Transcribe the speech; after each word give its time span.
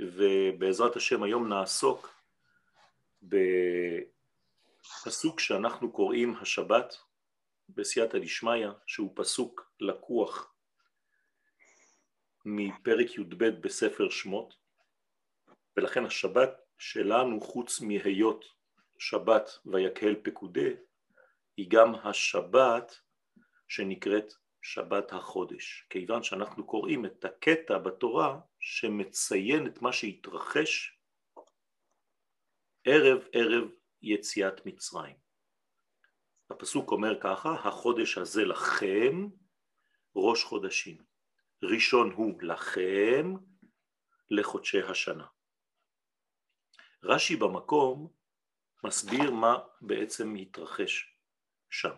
ובעזרת 0.00 0.96
השם 0.96 1.22
היום 1.22 1.48
נעסוק 1.48 2.14
בפסוק 3.22 3.40
שאנחנו 5.40 5.92
קוראים 5.92 6.36
השבת 6.36 6.96
בסייעתא 7.68 8.18
דשמיא, 8.18 8.68
שהוא 8.86 9.12
פסוק 9.14 9.72
לקוח 9.80 10.54
מפרק 12.44 13.18
י"ב 13.18 13.44
בספר 13.44 14.10
שמות, 14.10 14.54
ולכן 15.76 16.04
השבת 16.04 16.50
שלנו 16.78 17.40
חוץ 17.40 17.80
מהיות 17.80 18.44
שבת 18.98 19.58
ויקהל 19.66 20.14
פקודה, 20.22 20.70
היא 21.56 21.70
גם 21.70 21.94
השבת 21.94 23.00
שנקראת 23.68 24.32
שבת 24.62 25.12
החודש, 25.12 25.86
כיוון 25.90 26.22
שאנחנו 26.22 26.66
קוראים 26.66 27.06
את 27.06 27.24
הקטע 27.24 27.78
בתורה 27.78 28.40
שמציין 28.66 29.66
את 29.66 29.82
מה 29.82 29.92
שהתרחש 29.92 30.98
ערב 32.84 33.22
ערב 33.32 33.68
יציאת 34.02 34.66
מצרים. 34.66 35.16
הפסוק 36.50 36.90
אומר 36.90 37.20
ככה, 37.20 37.50
החודש 37.50 38.18
הזה 38.18 38.44
לכם 38.44 39.26
ראש 40.16 40.44
חודשים, 40.44 41.04
ראשון 41.62 42.12
הוא 42.12 42.42
לכם 42.42 43.34
לחודשי 44.30 44.82
השנה. 44.82 45.26
רש"י 47.02 47.36
במקום 47.36 48.12
מסביר 48.84 49.30
מה 49.30 49.58
בעצם 49.80 50.34
התרחש 50.34 51.16
שם. 51.70 51.94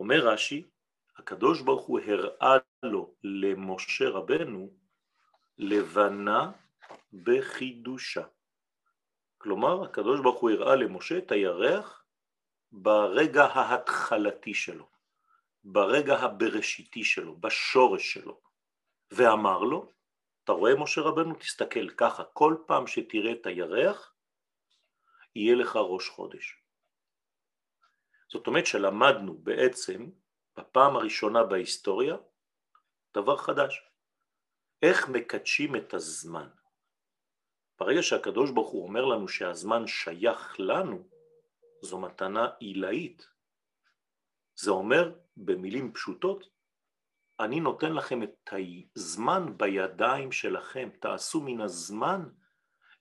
אומר 0.00 0.28
רש"י, 0.32 0.70
הקדוש 1.16 1.62
ברוך 1.62 1.86
הוא 1.86 2.00
הראה 2.00 2.56
לו 2.82 3.14
למשה 3.24 4.08
רבנו 4.08 4.80
לבנה 5.62 6.50
בחידושה. 7.12 8.22
כלומר, 9.38 9.84
הקדוש 9.84 10.20
ברוך 10.20 10.40
הוא 10.40 10.50
הראה 10.50 10.76
למשה 10.76 11.18
את 11.18 11.32
הירח 11.32 12.04
ברגע 12.72 13.44
ההתחלתי 13.44 14.54
שלו, 14.54 14.88
ברגע 15.64 16.14
הבראשיתי 16.14 17.04
שלו, 17.04 17.36
בשורש 17.36 18.12
שלו, 18.12 18.40
ואמר 19.10 19.58
לו, 19.58 19.88
אתה 20.44 20.52
רואה 20.52 20.74
משה 20.74 21.00
רבנו? 21.00 21.34
תסתכל 21.34 21.88
ככה, 21.88 22.24
כל 22.24 22.56
פעם 22.66 22.86
שתראה 22.86 23.32
את 23.32 23.46
הירח, 23.46 24.14
יהיה 25.34 25.54
לך 25.54 25.76
ראש 25.76 26.08
חודש. 26.08 26.56
זאת 28.28 28.46
אומרת 28.46 28.66
שלמדנו 28.66 29.38
בעצם 29.38 30.10
בפעם 30.56 30.96
הראשונה 30.96 31.44
בהיסטוריה 31.44 32.16
דבר 33.14 33.36
חדש. 33.36 33.89
איך 34.82 35.08
מקדשים 35.08 35.76
את 35.76 35.94
הזמן? 35.94 36.48
ברגע 37.80 38.02
שהקדוש 38.02 38.50
ברוך 38.50 38.70
הוא 38.70 38.82
אומר 38.82 39.04
לנו 39.04 39.28
שהזמן 39.28 39.86
שייך 39.86 40.60
לנו, 40.60 41.08
זו 41.82 41.98
מתנה 41.98 42.48
עילאית. 42.58 43.26
זה 44.56 44.70
אומר 44.70 45.12
במילים 45.36 45.92
פשוטות, 45.92 46.48
אני 47.40 47.60
נותן 47.60 47.92
לכם 47.92 48.22
את 48.22 48.52
הזמן 48.96 49.56
בידיים 49.56 50.32
שלכם, 50.32 50.88
תעשו 51.00 51.40
מן 51.40 51.60
הזמן 51.60 52.28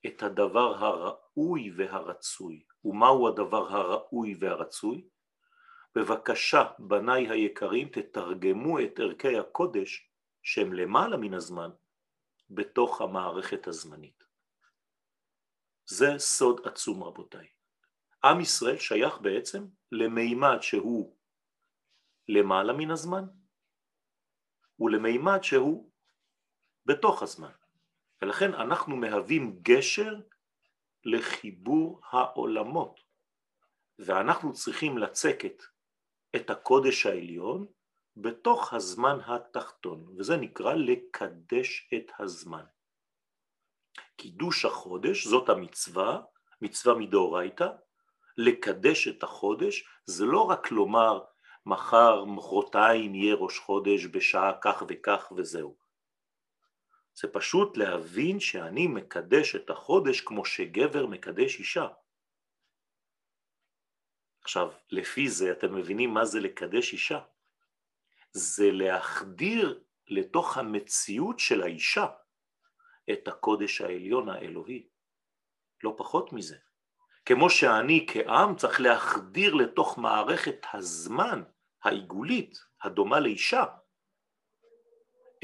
את 0.05 0.23
הדבר 0.23 0.75
הראוי 0.75 1.71
והרצוי. 1.77 2.63
ומהו 2.83 3.27
הדבר 3.27 3.67
הראוי 3.67 4.35
והרצוי? 4.39 5.07
בבקשה, 5.95 6.63
בניי 6.79 7.29
היקרים, 7.29 7.89
תתרגמו 7.89 8.79
את 8.79 8.99
ערכי 8.99 9.37
הקודש 9.37 10.08
שהם 10.43 10.73
למעלה 10.73 11.17
מן 11.17 11.33
הזמן 11.33 11.69
בתוך 12.49 13.01
המערכת 13.01 13.67
הזמנית. 13.67 14.23
זה 15.85 16.07
סוד 16.17 16.61
עצום 16.67 17.03
רבותיי. 17.03 17.47
עם 18.23 18.41
ישראל 18.41 18.77
שייך 18.77 19.17
בעצם 19.21 19.65
למימד 19.91 20.57
שהוא 20.61 21.17
למעלה 22.27 22.73
מן 22.73 22.91
הזמן 22.91 23.23
ולמימד 24.79 25.43
שהוא 25.43 25.91
בתוך 26.85 27.23
הזמן. 27.23 27.51
ולכן 28.21 28.53
אנחנו 28.53 28.95
מהווים 28.95 29.59
גשר 29.61 30.15
לחיבור 31.05 32.01
העולמות 32.09 32.99
ואנחנו 33.99 34.53
צריכים 34.53 34.97
לצקת 34.97 35.63
את 36.35 36.49
הקודש 36.49 37.05
העליון 37.05 37.67
בתוך 38.21 38.73
הזמן 38.73 39.19
התחתון, 39.25 40.15
וזה 40.17 40.37
נקרא 40.37 40.73
לקדש 40.73 41.89
את 41.93 42.11
הזמן. 42.19 42.63
קידוש 44.15 44.65
החודש 44.65 45.27
זאת 45.27 45.49
המצווה, 45.49 46.21
מצווה 46.61 46.95
מדאורייתא, 46.95 47.69
לקדש 48.37 49.07
את 49.07 49.23
החודש 49.23 49.83
זה 50.05 50.25
לא 50.25 50.49
רק 50.49 50.71
לומר 50.71 51.23
מחר, 51.65 52.25
מחרתיים 52.25 53.15
יהיה 53.15 53.35
ראש 53.35 53.59
חודש 53.59 54.05
בשעה 54.05 54.51
כך 54.61 54.83
וכך 54.89 55.31
וזהו. 55.37 55.77
זה 57.15 57.27
פשוט 57.27 57.77
להבין 57.77 58.39
שאני 58.39 58.87
מקדש 58.87 59.55
את 59.55 59.69
החודש 59.69 60.21
כמו 60.21 60.45
שגבר 60.45 61.05
מקדש 61.05 61.59
אישה. 61.59 61.87
עכשיו, 64.41 64.71
לפי 64.91 65.29
זה 65.29 65.51
אתם 65.51 65.75
מבינים 65.75 66.13
מה 66.13 66.25
זה 66.25 66.39
לקדש 66.39 66.93
אישה. 66.93 67.19
זה 68.31 68.71
להחדיר 68.71 69.83
לתוך 70.07 70.57
המציאות 70.57 71.39
של 71.39 71.61
האישה 71.61 72.07
את 73.11 73.27
הקודש 73.27 73.81
העליון 73.81 74.29
האלוהי. 74.29 74.87
לא 75.83 75.93
פחות 75.97 76.33
מזה. 76.33 76.55
כמו 77.25 77.49
שאני 77.49 78.05
כעם 78.09 78.55
צריך 78.55 78.81
להחדיר 78.81 79.53
לתוך 79.53 79.97
מערכת 79.97 80.65
הזמן 80.73 81.43
העיגולית 81.83 82.57
הדומה 82.83 83.19
לאישה 83.19 83.63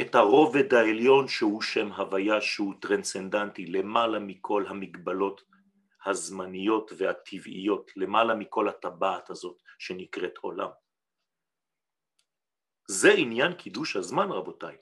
את 0.01 0.15
הרובד 0.15 0.73
העליון 0.73 1.27
שהוא 1.27 1.61
שם 1.61 1.91
הוויה 1.91 2.41
שהוא 2.41 2.73
טרנסנדנטי 2.81 3.65
למעלה 3.65 4.19
מכל 4.19 4.65
המגבלות 4.67 5.41
הזמניות 6.05 6.91
והטבעיות, 6.97 7.91
למעלה 7.95 8.35
מכל 8.35 8.69
הטבעת 8.69 9.29
הזאת 9.29 9.57
שנקראת 9.79 10.37
עולם. 10.37 10.69
זה 12.87 13.11
עניין 13.11 13.53
קידוש 13.53 13.95
הזמן 13.95 14.31
רבותיי, 14.31 14.77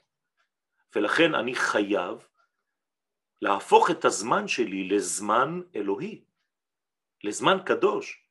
ולכן 0.96 1.34
אני 1.34 1.54
חייב 1.54 2.28
להפוך 3.42 3.90
את 3.90 4.04
הזמן 4.04 4.48
שלי 4.48 4.88
לזמן 4.88 5.60
אלוהי, 5.76 6.24
לזמן 7.24 7.56
קדוש. 7.66 8.24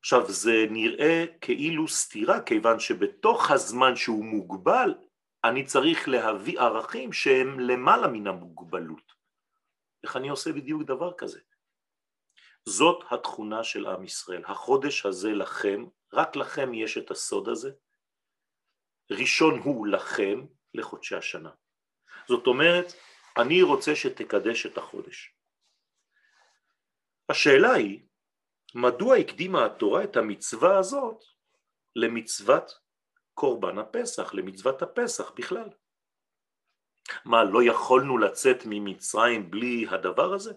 עכשיו 0.00 0.32
זה 0.32 0.66
נראה 0.70 1.24
כאילו 1.40 1.88
סתירה 1.88 2.42
כיוון 2.42 2.80
שבתוך 2.80 3.50
הזמן 3.50 3.96
שהוא 3.96 4.24
מוגבל 4.24 4.94
אני 5.44 5.64
צריך 5.64 6.08
להביא 6.08 6.60
ערכים 6.60 7.12
שהם 7.12 7.60
למעלה 7.60 8.08
מן 8.08 8.26
המוגבלות. 8.26 9.12
איך 10.02 10.16
אני 10.16 10.28
עושה 10.28 10.52
בדיוק 10.52 10.82
דבר 10.82 11.12
כזה? 11.18 11.40
זאת 12.68 13.04
התכונה 13.10 13.64
של 13.64 13.86
עם 13.86 14.04
ישראל. 14.04 14.42
החודש 14.46 15.06
הזה 15.06 15.30
לכם, 15.30 15.84
רק 16.12 16.36
לכם 16.36 16.74
יש 16.74 16.98
את 16.98 17.10
הסוד 17.10 17.48
הזה. 17.48 17.70
ראשון 19.10 19.58
הוא 19.58 19.86
לכם 19.86 20.46
לחודשי 20.74 21.16
השנה. 21.16 21.50
זאת 22.28 22.46
אומרת, 22.46 22.92
אני 23.36 23.62
רוצה 23.62 23.96
שתקדש 23.96 24.66
את 24.66 24.78
החודש. 24.78 25.34
השאלה 27.28 27.72
היא, 27.72 28.00
מדוע 28.74 29.16
הקדימה 29.16 29.66
התורה 29.66 30.04
את 30.04 30.16
המצווה 30.16 30.78
הזאת 30.78 31.24
למצוות 31.96 32.78
קורבן 33.34 33.78
הפסח, 33.78 34.34
למצוות 34.34 34.82
הפסח 34.82 35.30
בכלל? 35.30 35.68
מה, 37.24 37.44
לא 37.44 37.62
יכולנו 37.62 38.18
לצאת 38.18 38.56
ממצרים 38.66 39.50
בלי 39.50 39.86
הדבר 39.90 40.34
הזה? 40.34 40.52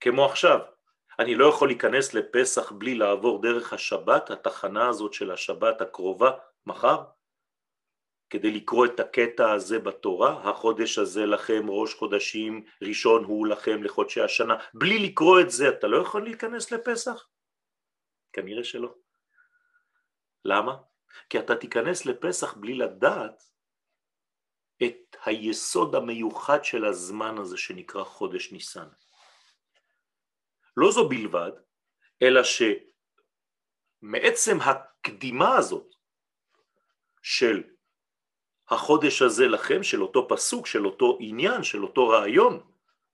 כמו 0.00 0.26
עכשיו, 0.26 0.58
אני 1.18 1.34
לא 1.34 1.46
יכול 1.46 1.68
להיכנס 1.68 2.14
לפסח 2.14 2.72
בלי 2.72 2.94
לעבור 2.94 3.42
דרך 3.42 3.72
השבת, 3.72 4.30
התחנה 4.30 4.88
הזאת 4.88 5.12
של 5.12 5.30
השבת 5.30 5.80
הקרובה, 5.80 6.30
מחר, 6.66 7.04
כדי 8.30 8.50
לקרוא 8.50 8.86
את 8.86 9.00
הקטע 9.00 9.52
הזה 9.52 9.78
בתורה, 9.78 10.50
החודש 10.50 10.98
הזה 10.98 11.26
לכם 11.26 11.62
ראש 11.68 11.94
חודשים, 11.94 12.64
ראשון 12.82 13.24
הוא 13.24 13.46
לכם 13.46 13.82
לחודשי 13.82 14.20
השנה, 14.20 14.56
בלי 14.74 14.98
לקרוא 14.98 15.40
את 15.40 15.50
זה 15.50 15.68
אתה 15.68 15.86
לא 15.86 16.02
יכול 16.02 16.24
להיכנס 16.24 16.72
לפסח? 16.72 17.28
כנראה 18.32 18.64
שלא. 18.64 18.94
למה? 20.44 20.76
כי 21.30 21.38
אתה 21.38 21.56
תיכנס 21.56 22.06
לפסח 22.06 22.54
בלי 22.54 22.74
לדעת 22.74 23.42
את 24.82 25.16
היסוד 25.24 25.94
המיוחד 25.94 26.64
של 26.64 26.84
הזמן 26.84 27.38
הזה 27.38 27.56
שנקרא 27.56 28.04
חודש 28.04 28.52
ניסן. 28.52 28.88
לא 30.76 30.92
זו 30.92 31.08
בלבד, 31.08 31.52
אלא 32.22 32.40
שמעצם 34.02 34.58
הקדימה 34.60 35.56
הזאת 35.56 35.93
של 37.24 37.62
החודש 38.68 39.22
הזה 39.22 39.46
לכם, 39.46 39.82
של 39.82 40.02
אותו 40.02 40.28
פסוק, 40.28 40.66
של 40.66 40.86
אותו 40.86 41.18
עניין, 41.20 41.62
של 41.62 41.82
אותו 41.82 42.08
רעיון, 42.08 42.70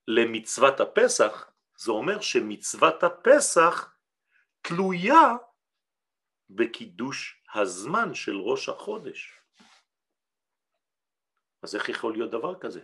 למצוות 0.09 0.81
הפסח, 0.81 1.51
זה 1.77 1.93
אומר 1.93 2.21
שמצוות 2.21 3.03
הפסח 3.03 3.95
תלויה 4.62 5.37
בקידוש 6.51 7.43
הזמן 7.55 8.15
של 8.15 8.37
ראש 8.37 8.69
החודש. 8.69 9.41
אז 11.63 11.75
איך 11.75 11.89
יכול 11.89 12.13
להיות 12.13 12.31
דבר 12.31 12.61
כזה? 12.61 12.81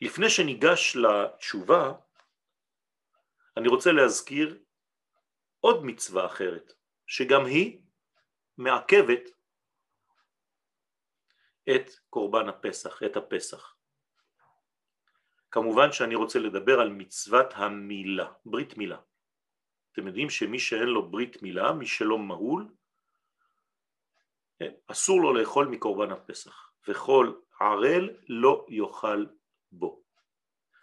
לפני 0.00 0.30
שניגש 0.30 0.96
לתשובה, 0.96 1.92
אני 3.56 3.68
רוצה 3.68 3.92
להזכיר 3.92 4.58
עוד 5.60 5.84
מצווה 5.84 6.26
אחרת, 6.26 6.72
שגם 7.06 7.44
היא 7.46 7.81
מעכבת 8.62 9.30
את 11.70 11.90
קורבן 12.10 12.48
הפסח, 12.48 13.02
את 13.02 13.16
הפסח. 13.16 13.74
כמובן 15.50 15.92
שאני 15.92 16.14
רוצה 16.14 16.38
לדבר 16.38 16.80
על 16.80 16.88
מצוות 16.88 17.46
המילה, 17.54 18.32
ברית 18.44 18.76
מילה. 18.76 18.98
אתם 19.92 20.06
יודעים 20.06 20.30
שמי 20.30 20.58
שאין 20.58 20.88
לו 20.88 21.10
ברית 21.10 21.42
מילה, 21.42 21.72
מי 21.72 21.86
שלא 21.86 22.18
מהול, 22.18 22.68
כן, 24.58 24.72
אסור 24.86 25.20
לו 25.20 25.32
לאכול 25.34 25.66
מקורבן 25.66 26.12
הפסח, 26.12 26.72
וכל 26.88 27.32
ערל 27.60 28.10
לא 28.28 28.66
יאכל 28.68 29.26
בו. 29.72 30.02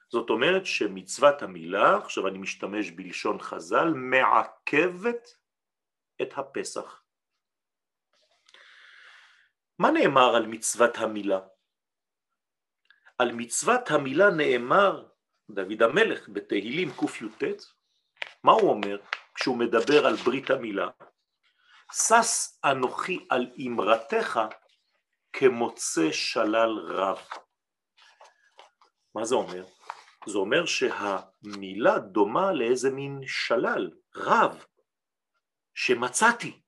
זאת 0.10 0.30
אומרת 0.30 0.66
שמצוות 0.66 1.42
המילה, 1.42 1.98
עכשיו 1.98 2.28
אני 2.28 2.38
משתמש 2.38 2.92
בלשון 2.92 3.40
חז"ל, 3.40 3.94
מעכבת 3.94 5.38
את 6.22 6.38
הפסח. 6.38 6.99
מה 9.80 9.92
נאמר 9.92 10.36
על 10.36 10.48
מצוות 10.48 10.98
המילה? 10.98 11.40
על 13.18 13.32
מצוות 13.32 13.92
המילה 13.92 14.30
נאמר 14.30 15.08
דוד 15.52 15.84
המלך 15.84 16.30
בתהילים 16.30 16.90
קי"ט, 16.92 17.44
מה 18.44 18.52
הוא 18.52 18.70
אומר 18.70 18.98
כשהוא 19.36 19.58
מדבר 19.58 20.06
על 20.06 20.16
ברית 20.16 20.50
המילה? 20.50 20.88
שש 21.94 22.60
אנוכי 22.66 23.28
על 23.30 23.52
אמרתך 23.68 24.40
כמוצא 25.34 26.12
שלל 26.12 26.80
רב. 26.80 27.20
מה 29.16 29.26
זה 29.26 29.36
אומר? 29.36 29.66
זה 30.26 30.38
אומר 30.38 30.66
שהמילה 30.66 32.00
דומה 32.00 32.52
לאיזה 32.52 32.92
מין 32.92 33.20
שלל, 33.28 33.92
רב, 34.16 34.66
שמצאתי. 35.74 36.62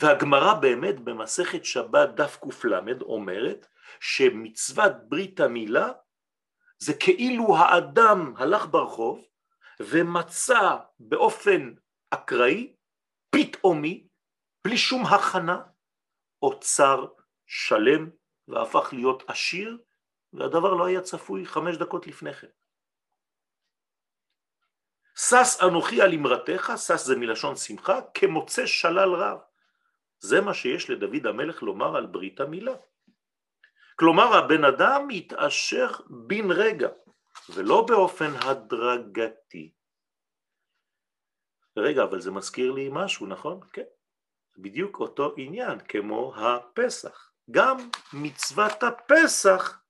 והגמרא 0.00 0.54
באמת 0.54 1.00
במסכת 1.00 1.64
שבת 1.64 2.08
דף 2.08 2.36
ק"ל 2.36 2.74
אומרת 3.02 3.66
שמצוות 4.00 4.92
ברית 5.08 5.40
המילה 5.40 5.92
זה 6.78 6.92
כאילו 6.94 7.56
האדם 7.56 8.34
הלך 8.36 8.66
ברחוב 8.66 9.24
ומצא 9.80 10.76
באופן 10.98 11.74
אקראי, 12.10 12.74
פתאומי, 13.30 14.08
בלי 14.64 14.76
שום 14.76 15.06
הכנה, 15.06 15.62
אוצר 16.42 17.06
שלם 17.46 18.10
והפך 18.48 18.88
להיות 18.92 19.22
עשיר 19.26 19.78
והדבר 20.32 20.74
לא 20.74 20.84
היה 20.86 21.00
צפוי 21.00 21.46
חמש 21.46 21.76
דקות 21.76 22.06
לפני 22.06 22.34
כן. 22.34 22.48
שש 25.16 25.62
אנוכי 25.62 26.02
על 26.02 26.14
אמרתך, 26.14 26.72
שש 26.76 27.00
זה 27.00 27.16
מלשון 27.16 27.56
שמחה, 27.56 27.98
כמוצא 28.14 28.66
שלל 28.66 29.14
רב. 29.14 29.38
זה 30.20 30.40
מה 30.40 30.54
שיש 30.54 30.90
לדוד 30.90 31.26
המלך 31.26 31.62
לומר 31.62 31.96
על 31.96 32.06
ברית 32.06 32.40
המילה. 32.40 32.74
כלומר 33.96 34.36
הבן 34.36 34.64
אדם 34.64 35.08
מתעשר 35.08 35.90
בן 36.26 36.50
רגע 36.50 36.88
ולא 37.54 37.86
באופן 37.88 38.30
הדרגתי. 38.44 39.72
רגע, 41.76 42.02
אבל 42.02 42.20
זה 42.20 42.30
מזכיר 42.30 42.72
לי 42.72 42.88
משהו, 42.92 43.26
נכון? 43.26 43.60
כן. 43.72 43.82
בדיוק 44.58 45.00
אותו 45.00 45.34
עניין 45.36 45.78
כמו 45.88 46.34
הפסח. 46.36 47.32
גם 47.50 47.76
מצוות 48.12 48.82
הפסח 48.82 49.80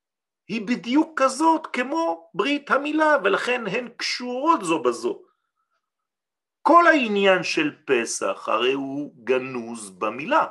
היא 0.48 0.66
בדיוק 0.66 1.22
כזאת 1.22 1.66
כמו 1.72 2.30
ברית 2.34 2.70
המילה 2.70 3.16
ולכן 3.24 3.64
הן 3.66 3.88
קשורות 3.88 4.64
זו 4.64 4.82
בזו. 4.82 5.22
כל 6.68 6.86
העניין 6.86 7.42
של 7.42 7.76
פסח 7.84 8.48
הרי 8.48 8.72
הוא 8.72 9.14
גנוז 9.24 9.90
במילה. 9.90 10.46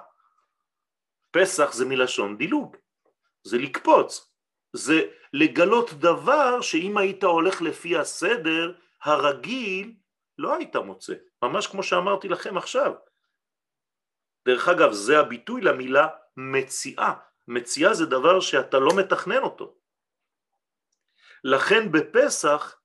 פסח 1.32 1.74
זה 1.74 1.86
מלשון 1.86 2.38
דילוג, 2.38 2.78
זה 3.44 3.58
לקפוץ, 3.58 4.32
זה 4.74 5.02
לגלות 5.34 5.94
דבר 5.94 6.62
שאם 6.62 6.98
היית 6.98 7.24
הולך 7.24 7.62
לפי 7.62 7.98
הסדר 7.98 8.74
הרגיל 9.04 9.94
לא 10.38 10.56
היית 10.56 10.76
מוצא, 10.76 11.14
ממש 11.42 11.68
כמו 11.68 11.84
שאמרתי 11.84 12.28
לכם 12.28 12.58
עכשיו. 12.58 12.94
דרך 14.48 14.68
אגב 14.68 14.92
זה 14.92 15.20
הביטוי 15.20 15.62
למילה 15.62 16.08
מציאה, 16.38 17.14
מציאה 17.48 17.94
זה 17.94 18.06
דבר 18.06 18.40
שאתה 18.40 18.80
לא 18.80 18.90
מתכנן 18.98 19.44
אותו. 19.44 19.76
לכן 21.44 21.92
בפסח 21.92 22.80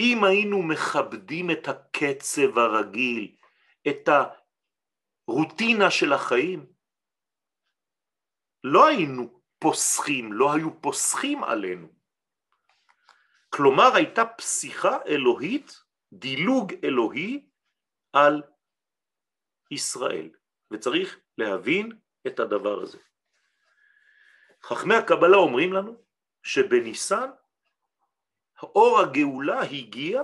אם 0.00 0.24
היינו 0.24 0.62
מכבדים 0.62 1.50
את 1.50 1.68
הקצב 1.68 2.58
הרגיל, 2.58 3.36
את 3.88 4.08
הרוטינה 5.28 5.90
של 5.90 6.12
החיים, 6.12 6.72
לא 8.64 8.86
היינו 8.86 9.42
פוסחים, 9.58 10.32
לא 10.32 10.52
היו 10.52 10.80
פוסחים 10.82 11.44
עלינו. 11.44 11.88
כלומר 13.48 13.94
הייתה 13.94 14.24
פסיכה 14.26 14.98
אלוהית, 15.06 15.72
דילוג 16.12 16.72
אלוהי 16.84 17.46
על 18.12 18.42
ישראל, 19.70 20.30
וצריך 20.70 21.18
להבין 21.38 21.98
את 22.26 22.40
הדבר 22.40 22.82
הזה. 22.82 22.98
חכמי 24.62 24.94
הקבלה 24.94 25.36
אומרים 25.36 25.72
לנו 25.72 26.04
שבניסן 26.42 27.30
אור 28.62 29.00
הגאולה 29.00 29.60
הגיע 29.60 30.22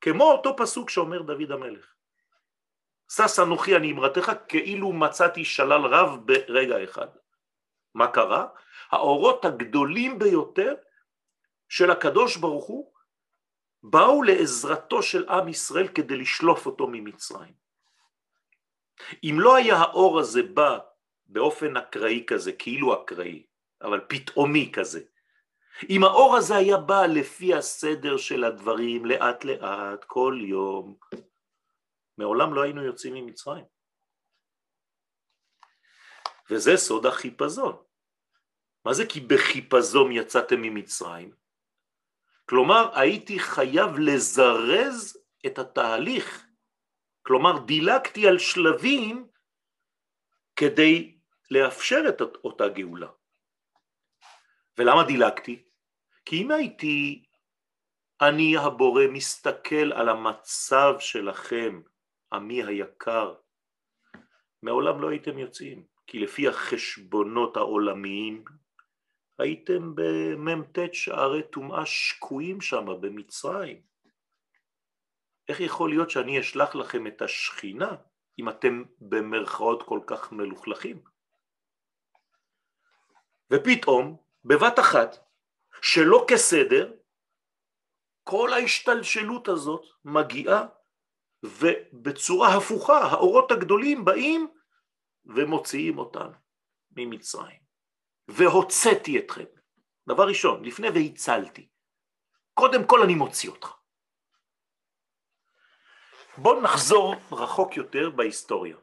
כמו 0.00 0.24
אותו 0.24 0.56
פסוק 0.56 0.90
שאומר 0.90 1.22
דוד 1.22 1.50
המלך. 1.50 1.94
שש 3.12 3.38
אנוכי 3.38 3.76
אני 3.76 3.92
אמרתך 3.92 4.32
כאילו 4.48 4.92
מצאתי 4.92 5.44
שלל 5.44 5.86
רב 5.86 6.26
ברגע 6.26 6.84
אחד. 6.84 7.06
מה 7.94 8.06
קרה? 8.12 8.46
האורות 8.90 9.44
הגדולים 9.44 10.18
ביותר 10.18 10.74
של 11.68 11.90
הקדוש 11.90 12.36
ברוך 12.36 12.64
הוא 12.64 12.92
באו 13.82 14.22
לעזרתו 14.22 15.02
של 15.02 15.28
עם 15.28 15.48
ישראל 15.48 15.88
כדי 15.88 16.16
לשלוף 16.16 16.66
אותו 16.66 16.86
ממצרים. 16.86 17.54
אם 19.24 19.36
לא 19.40 19.56
היה 19.56 19.76
האור 19.76 20.20
הזה 20.20 20.42
בא 20.42 20.78
באופן 21.26 21.76
אקראי 21.76 22.24
כזה, 22.26 22.52
כאילו 22.52 23.02
אקראי, 23.02 23.46
אבל 23.82 24.00
פתאומי 24.08 24.72
כזה, 24.72 25.00
אם 25.90 26.04
האור 26.04 26.36
הזה 26.36 26.56
היה 26.56 26.76
בא 26.76 27.06
לפי 27.06 27.54
הסדר 27.54 28.16
של 28.16 28.44
הדברים 28.44 29.04
לאט 29.04 29.44
לאט, 29.44 30.04
כל 30.04 30.38
יום, 30.40 30.96
מעולם 32.18 32.54
לא 32.54 32.62
היינו 32.62 32.84
יוצאים 32.84 33.14
ממצרים. 33.14 33.64
וזה 36.50 36.76
סוד 36.76 37.06
החיפזון. 37.06 37.76
מה 38.84 38.94
זה 38.94 39.06
כי 39.06 39.20
בחיפזון 39.20 40.12
יצאתם 40.12 40.62
ממצרים? 40.62 41.32
כלומר 42.48 42.98
הייתי 42.98 43.38
חייב 43.38 43.98
לזרז 43.98 45.18
את 45.46 45.58
התהליך, 45.58 46.46
כלומר 47.22 47.58
דילגתי 47.66 48.28
על 48.28 48.38
שלבים 48.38 49.28
כדי 50.56 51.18
לאפשר 51.50 52.00
את 52.08 52.20
אותה 52.20 52.68
גאולה. 52.68 53.08
ולמה 54.78 55.04
דילגתי? 55.04 55.67
כי 56.28 56.42
אם 56.42 56.50
הייתי 56.50 57.24
אני 58.20 58.56
הבורא 58.56 59.02
מסתכל 59.12 59.92
על 59.92 60.08
המצב 60.08 60.94
שלכם, 60.98 61.80
עמי 62.32 62.64
היקר, 62.64 63.34
מעולם 64.62 65.00
לא 65.00 65.10
הייתם 65.10 65.38
יוצאים, 65.38 65.84
כי 66.06 66.18
לפי 66.18 66.48
החשבונות 66.48 67.56
העולמיים 67.56 68.44
הייתם 69.38 69.94
במ"ט 69.94 70.78
שערי 70.92 71.42
טומאה 71.42 71.86
שקועים 71.86 72.60
שם 72.60 72.86
במצרים. 73.00 73.82
איך 75.48 75.60
יכול 75.60 75.90
להיות 75.90 76.10
שאני 76.10 76.40
אשלח 76.40 76.74
לכם 76.74 77.06
את 77.06 77.22
השכינה 77.22 77.96
אם 78.38 78.48
אתם 78.48 78.82
במרכאות 79.00 79.82
כל 79.82 80.00
כך 80.06 80.32
מלוכלכים? 80.32 81.00
ופתאום, 83.50 84.16
בבת 84.44 84.78
אחת, 84.78 85.27
שלא 85.82 86.24
כסדר, 86.28 86.92
כל 88.24 88.52
ההשתלשלות 88.52 89.48
הזאת 89.48 89.82
מגיעה 90.04 90.66
ובצורה 91.42 92.56
הפוכה 92.56 92.98
האורות 92.98 93.50
הגדולים 93.50 94.04
באים 94.04 94.48
ומוציאים 95.26 95.98
אותנו 95.98 96.32
ממצרים, 96.96 97.60
והוצאתי 98.28 99.18
אתכם. 99.18 99.44
דבר 100.08 100.28
ראשון, 100.28 100.64
לפני 100.64 100.88
והצלתי. 100.88 101.68
קודם 102.54 102.86
כל 102.86 103.02
אני 103.02 103.14
מוציא 103.14 103.50
אותך. 103.50 103.72
בואו 106.36 106.60
נחזור 106.60 107.14
רחוק 107.32 107.76
יותר 107.76 108.10
בהיסטוריה. 108.10 108.76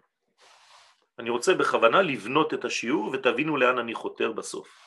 אני 1.19 1.29
רוצה 1.29 1.53
בכוונה 1.53 2.01
לבנות 2.01 2.53
את 2.53 2.65
השיעור 2.65 3.11
ותבינו 3.13 3.57
לאן 3.57 3.77
אני 3.77 3.93
חותר 3.93 4.31
בסוף. 4.31 4.84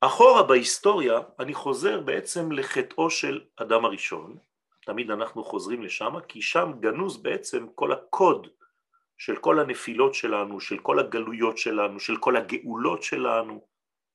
אחורה 0.00 0.42
בהיסטוריה 0.42 1.20
אני 1.38 1.54
חוזר 1.54 2.00
בעצם 2.00 2.52
לחטאו 2.52 3.10
של 3.10 3.44
אדם 3.56 3.84
הראשון, 3.84 4.36
תמיד 4.86 5.10
אנחנו 5.10 5.44
חוזרים 5.44 5.82
לשם, 5.82 6.20
כי 6.28 6.42
שם 6.42 6.72
גנוז 6.80 7.22
בעצם 7.22 7.66
כל 7.74 7.92
הקוד 7.92 8.48
של 9.18 9.36
כל 9.36 9.60
הנפילות 9.60 10.14
שלנו, 10.14 10.60
של 10.60 10.78
כל 10.78 10.98
הגלויות 10.98 11.58
שלנו, 11.58 12.00
של 12.00 12.16
כל 12.16 12.36
הגאולות 12.36 13.02
שלנו, 13.02 13.66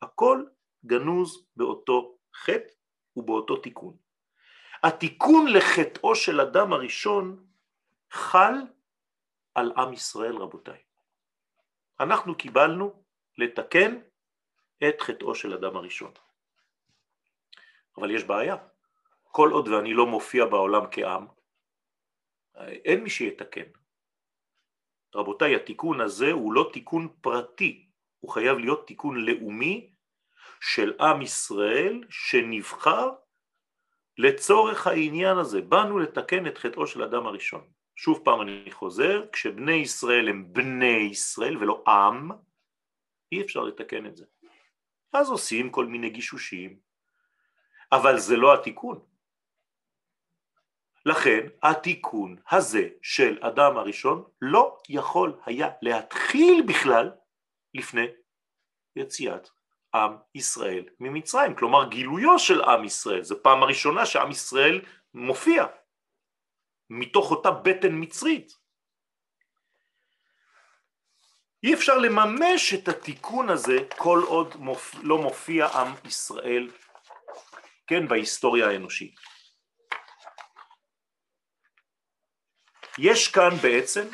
הכל 0.01 0.43
גנוז 0.85 1.45
באותו 1.55 2.17
חטא 2.35 2.73
ובאותו 3.15 3.57
תיקון. 3.57 3.95
התיקון 4.83 5.47
לחטאו 5.47 6.15
של 6.15 6.41
אדם 6.41 6.73
הראשון 6.73 7.43
חל 8.11 8.53
על 9.55 9.71
עם 9.77 9.93
ישראל 9.93 10.37
רבותיי. 10.37 10.79
אנחנו 11.99 12.35
קיבלנו 12.35 13.03
לתקן 13.37 13.99
את 14.89 15.01
חטאו 15.01 15.35
של 15.35 15.53
אדם 15.53 15.75
הראשון. 15.77 16.11
אבל 17.97 18.11
יש 18.11 18.23
בעיה, 18.23 18.55
כל 19.23 19.49
עוד 19.51 19.67
ואני 19.67 19.93
לא 19.93 20.05
מופיע 20.07 20.45
בעולם 20.45 20.83
כעם, 20.91 21.27
אין 22.57 23.03
מי 23.03 23.09
שיתקן. 23.09 23.69
רבותיי, 25.15 25.55
התיקון 25.55 26.01
הזה 26.01 26.31
הוא 26.31 26.53
לא 26.53 26.69
תיקון 26.73 27.07
פרטי, 27.21 27.89
הוא 28.19 28.31
חייב 28.31 28.57
להיות 28.57 28.87
תיקון 28.87 29.25
לאומי 29.25 29.93
של 30.61 30.93
עם 30.99 31.21
ישראל 31.21 32.03
שנבחר 32.09 33.09
לצורך 34.17 34.87
העניין 34.87 35.37
הזה. 35.37 35.61
באנו 35.61 35.99
לתקן 35.99 36.47
את 36.47 36.57
חטאו 36.57 36.87
של 36.87 37.03
אדם 37.03 37.27
הראשון. 37.27 37.67
שוב 37.95 38.21
פעם 38.25 38.41
אני 38.41 38.71
חוזר, 38.71 39.25
כשבני 39.31 39.73
ישראל 39.73 40.29
הם 40.29 40.53
בני 40.53 41.07
ישראל 41.11 41.57
ולא 41.57 41.83
עם, 41.87 42.31
אי 43.31 43.41
אפשר 43.41 43.63
לתקן 43.63 44.05
את 44.05 44.17
זה. 44.17 44.25
אז 45.13 45.29
עושים 45.29 45.71
כל 45.71 45.85
מיני 45.85 46.09
גישושים, 46.09 46.79
אבל 47.91 48.19
זה 48.19 48.37
לא 48.37 48.53
התיקון. 48.53 48.99
לכן 51.05 51.47
התיקון 51.63 52.35
הזה 52.51 52.89
של 53.01 53.39
אדם 53.41 53.77
הראשון 53.77 54.23
לא 54.41 54.77
יכול 54.89 55.39
היה 55.45 55.69
להתחיל 55.81 56.63
בכלל 56.67 57.11
לפני 57.73 58.05
יציאת 58.95 59.49
עם 59.95 60.15
ישראל 60.35 60.85
ממצרים, 60.99 61.55
כלומר 61.55 61.89
גילויו 61.89 62.39
של 62.39 62.61
עם 62.61 62.83
ישראל, 62.83 63.23
זו 63.23 63.43
פעם 63.43 63.63
הראשונה 63.63 64.05
שעם 64.05 64.31
ישראל 64.31 64.81
מופיע 65.13 65.65
מתוך 66.89 67.31
אותה 67.31 67.51
בטן 67.51 67.91
מצרית. 67.91 68.62
אי 71.63 71.73
אפשר 71.73 71.97
לממש 71.97 72.73
את 72.73 72.87
התיקון 72.87 73.49
הזה 73.49 73.77
כל 73.97 74.21
עוד 74.27 74.55
מופיע, 74.55 74.99
לא 75.03 75.17
מופיע 75.17 75.67
עם 75.67 75.93
ישראל, 76.05 76.71
כן, 77.87 78.07
בהיסטוריה 78.07 78.69
האנושית. 78.69 79.15
יש 82.97 83.27
כאן 83.27 83.49
בעצם 83.61 84.07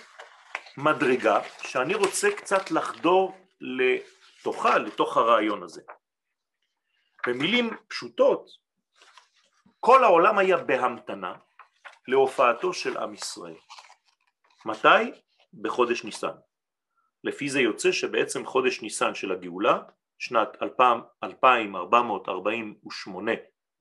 מדרגה 0.78 1.42
שאני 1.62 1.96
רוצה 1.96 2.28
קצת 2.38 2.72
לחדור 2.72 3.38
לתוכה, 3.62 4.78
לתוך 4.78 5.18
הרעיון 5.18 5.64
הזה. 5.64 5.82
במילים 7.28 7.70
פשוטות, 7.88 8.50
כל 9.80 10.04
העולם 10.04 10.38
היה 10.38 10.58
בהמתנה 10.58 11.34
להופעתו 12.08 12.74
של 12.74 12.98
עם 12.98 13.14
ישראל. 13.14 13.58
מתי? 14.66 15.12
בחודש 15.62 16.04
ניסן. 16.04 16.49
לפי 17.24 17.50
זה 17.50 17.60
יוצא 17.60 17.92
שבעצם 17.92 18.46
חודש 18.46 18.82
ניסן 18.82 19.16
של 19.16 19.32
הגאולה, 19.32 19.80
שנת 20.18 20.64
2448 20.64 23.32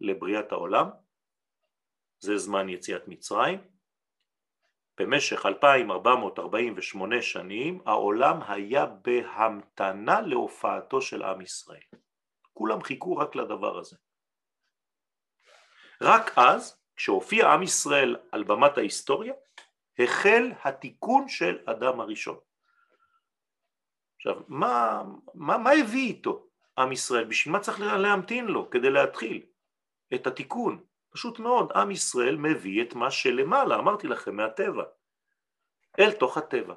לבריאת 0.00 0.52
העולם, 0.52 0.90
זה 2.20 2.38
זמן 2.38 2.68
יציאת 2.68 3.08
מצרים, 3.08 3.58
במשך 5.00 5.46
2448 5.46 7.22
שנים 7.22 7.80
העולם 7.86 8.40
היה 8.48 8.86
בהמתנה 8.86 10.20
להופעתו 10.20 11.02
של 11.02 11.22
עם 11.22 11.40
ישראל. 11.40 11.82
כולם 12.52 12.82
חיכו 12.82 13.16
רק 13.16 13.36
לדבר 13.36 13.78
הזה. 13.78 13.96
רק 16.02 16.38
אז, 16.38 16.82
כשהופיע 16.96 17.48
עם 17.48 17.62
ישראל 17.62 18.16
על 18.32 18.44
במת 18.44 18.78
ההיסטוריה, 18.78 19.34
החל 19.98 20.52
התיקון 20.64 21.28
של 21.28 21.58
אדם 21.66 22.00
הראשון. 22.00 22.38
עכשיו, 24.18 24.40
מה, 24.48 25.02
מה, 25.34 25.58
מה 25.58 25.70
הביא 25.70 26.06
איתו 26.08 26.46
עם 26.78 26.92
ישראל? 26.92 27.24
בשביל 27.24 27.52
מה 27.52 27.60
צריך 27.60 27.80
להמתין 27.80 28.46
לו 28.46 28.70
כדי 28.70 28.90
להתחיל 28.90 29.42
את 30.14 30.26
התיקון? 30.26 30.80
פשוט 31.10 31.38
מאוד, 31.38 31.72
עם 31.74 31.90
ישראל 31.90 32.36
מביא 32.36 32.82
את 32.82 32.94
מה 32.94 33.10
שלמעלה, 33.10 33.78
אמרתי 33.78 34.06
לכם, 34.06 34.36
מהטבע, 34.36 34.84
אל 35.98 36.12
תוך 36.12 36.36
הטבע. 36.36 36.74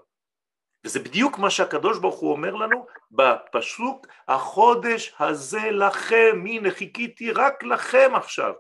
וזה 0.86 1.00
בדיוק 1.00 1.38
מה 1.38 1.50
שהקדוש 1.50 2.00
ברוך 2.00 2.20
הוא 2.20 2.32
אומר 2.32 2.56
לנו 2.56 2.86
בפסוק, 3.12 4.08
החודש 4.28 5.16
הזה 5.20 5.72
לכם, 5.72 6.44
הנה 6.48 6.72
חיכיתי 6.72 7.32
רק 7.32 7.64
לכם 7.64 8.12
עכשיו, 8.16 8.54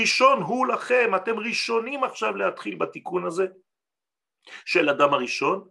ראשון 0.00 0.42
הוא 0.42 0.66
לכם, 0.66 1.14
אתם 1.16 1.38
ראשונים 1.38 2.04
עכשיו 2.04 2.36
להתחיל 2.36 2.76
בתיקון 2.76 3.26
הזה 3.26 3.46
של 4.64 4.88
אדם 4.88 5.14
הראשון, 5.14 5.68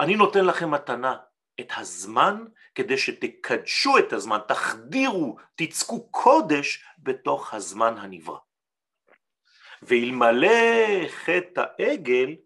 אני 0.00 0.16
נותן 0.16 0.44
לכם 0.44 0.70
מתנה, 0.70 1.16
את 1.60 1.72
הזמן 1.76 2.44
כדי 2.74 2.98
שתקדשו 2.98 3.98
את 3.98 4.12
הזמן, 4.12 4.38
תחדירו, 4.48 5.36
תצקו 5.54 6.10
קודש 6.10 6.84
בתוך 6.98 7.54
הזמן 7.54 7.98
הנברא. 7.98 8.38
ואלמלא 9.82 11.08
חטא 11.08 11.64
העגל, 11.78 12.36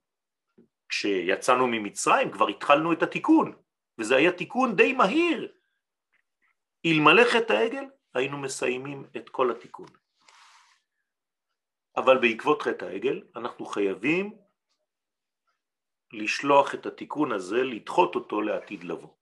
כשיצאנו 0.89 1.67
ממצרים 1.67 2.31
כבר 2.31 2.49
התחלנו 2.49 2.93
את 2.93 3.03
התיקון, 3.03 3.57
וזה 3.99 4.17
היה 4.17 4.33
תיקון 4.33 4.77
די 4.77 4.93
מהיר. 4.93 5.53
אלמלא 6.87 7.23
חטא 7.25 7.53
העגל 7.53 7.85
היינו 8.15 8.39
מסיימים 8.39 9.05
את 9.17 9.29
כל 9.29 9.51
התיקון. 9.51 9.89
אבל 11.97 12.19
בעקבות 12.19 12.63
חטא 12.63 12.85
העגל 12.85 13.23
אנחנו 13.37 13.67
חייבים 13.67 14.44
לשלוח 16.15 16.75
את 16.75 16.87
התיקון 16.87 17.33
הזה, 17.33 17.63
לדחות 17.63 18.15
אותו 18.15 18.41
לעתיד 18.41 18.85
לבוא. 18.85 19.15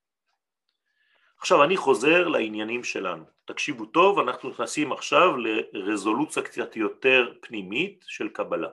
עכשיו 1.37 1.63
אני 1.63 1.77
חוזר 1.77 2.27
לעניינים 2.27 2.83
שלנו. 2.83 3.25
תקשיבו 3.45 3.85
טוב, 3.85 4.19
אנחנו 4.19 4.49
נכנסים 4.49 4.91
עכשיו 4.91 5.37
לרזולוציה 5.73 6.43
קצת 6.43 6.75
יותר 6.75 7.33
פנימית 7.41 8.05
של 8.07 8.29
קבלה. 8.29 8.69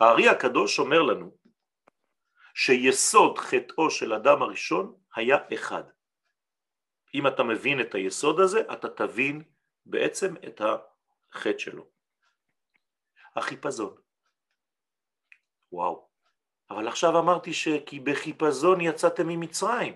הארי 0.00 0.28
הקדוש 0.28 0.78
אומר 0.78 1.02
לנו 1.02 1.36
שיסוד 2.54 3.38
חטאו 3.38 3.90
של 3.90 4.12
אדם 4.12 4.42
הראשון 4.42 4.94
היה 5.14 5.36
אחד. 5.54 5.84
אם 7.14 7.26
אתה 7.26 7.42
מבין 7.42 7.80
את 7.80 7.94
היסוד 7.94 8.40
הזה, 8.40 8.60
אתה 8.72 8.88
תבין 8.88 9.42
בעצם 9.86 10.34
את 10.36 10.60
החטא 10.60 11.58
שלו. 11.58 11.86
החיפזון. 13.36 13.96
וואו. 15.72 16.09
אבל 16.70 16.88
עכשיו 16.88 17.18
אמרתי 17.18 17.52
שכי 17.52 18.00
בחיפזון 18.00 18.80
יצאתם 18.80 19.28
ממצרים. 19.28 19.94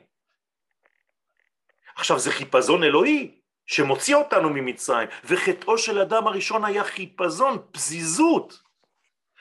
עכשיו 1.97 2.19
זה 2.19 2.31
חיפזון 2.31 2.85
אלוהי 2.85 3.41
שמוציא 3.67 4.17
אותנו 4.17 4.51
ממצרים, 4.51 5.09
וחטאו 5.25 5.79
של 5.79 5.99
אדם 5.99 6.27
הראשון 6.27 6.65
היה 6.65 6.85
חיפזון, 6.85 7.59
פזיזות. 7.73 8.63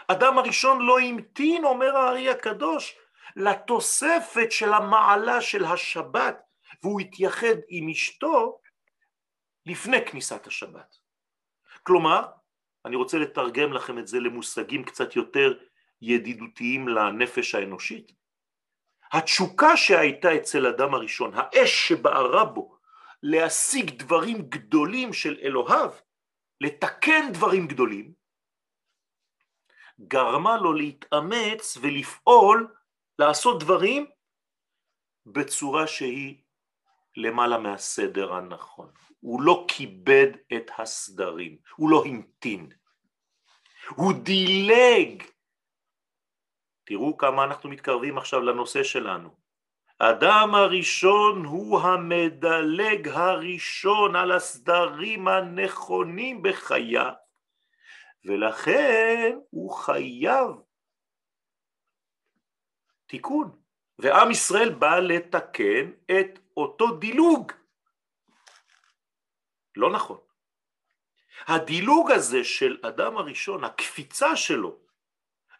אדם 0.07 0.37
הראשון 0.37 0.85
לא 0.85 0.99
המתין, 0.99 1.65
אומר 1.65 1.97
הארי 1.97 2.29
הקדוש, 2.29 2.95
לתוספת 3.35 4.51
של 4.51 4.73
המעלה 4.73 5.41
של 5.41 5.65
השבת, 5.65 6.41
והוא 6.83 7.01
התייחד 7.01 7.55
עם 7.67 7.89
אשתו 7.89 8.59
לפני 9.65 10.05
כניסת 10.05 10.47
השבת. 10.47 10.95
כלומר, 11.83 12.25
אני 12.85 12.95
רוצה 12.95 13.17
לתרגם 13.17 13.73
לכם 13.73 13.99
את 13.99 14.07
זה 14.07 14.19
למושגים 14.19 14.83
קצת 14.83 15.15
יותר 15.15 15.53
ידידותיים 16.03 16.87
לנפש 16.87 17.55
האנושית. 17.55 18.11
התשוקה 19.11 19.77
שהייתה 19.77 20.35
אצל 20.35 20.67
אדם 20.67 20.93
הראשון, 20.93 21.31
האש 21.35 21.87
שבערה 21.87 22.45
בו 22.45 22.77
להשיג 23.23 23.89
דברים 23.89 24.41
גדולים 24.41 25.13
של 25.13 25.39
אלוהיו, 25.41 25.91
לתקן 26.61 27.31
דברים 27.33 27.67
גדולים, 27.67 28.13
גרמה 29.99 30.57
לו 30.57 30.73
להתאמץ 30.73 31.77
ולפעול 31.81 32.73
לעשות 33.19 33.63
דברים 33.63 34.05
בצורה 35.25 35.87
שהיא 35.87 36.37
למעלה 37.17 37.57
מהסדר 37.57 38.33
הנכון. 38.33 38.91
הוא 39.19 39.41
לא 39.41 39.65
כיבד 39.67 40.27
את 40.53 40.71
הסדרים, 40.77 41.57
הוא 41.75 41.89
לא 41.89 42.03
המתין, 42.05 42.69
הוא 43.95 44.13
דילג. 44.13 45.32
תראו 46.83 47.17
כמה 47.17 47.43
אנחנו 47.43 47.69
מתקרבים 47.69 48.17
עכשיו 48.17 48.41
לנושא 48.41 48.83
שלנו. 48.83 49.29
אדם 49.99 50.55
הראשון 50.55 51.45
הוא 51.45 51.79
המדלג 51.79 53.07
הראשון 53.07 54.15
על 54.15 54.31
הסדרים 54.31 55.27
הנכונים 55.27 56.43
בחייו, 56.43 57.13
ולכן 58.25 59.37
הוא 59.49 59.71
חייב 59.71 60.47
תיקון, 63.05 63.51
ועם 63.99 64.31
ישראל 64.31 64.69
בא 64.69 64.99
לתקן 64.99 65.91
את 66.11 66.39
אותו 66.57 66.97
דילוג. 66.97 67.51
לא 69.75 69.91
נכון. 69.91 70.17
הדילוג 71.47 72.11
הזה 72.11 72.43
של 72.43 72.77
אדם 72.81 73.17
הראשון, 73.17 73.63
הקפיצה 73.63 74.35
שלו 74.35 74.82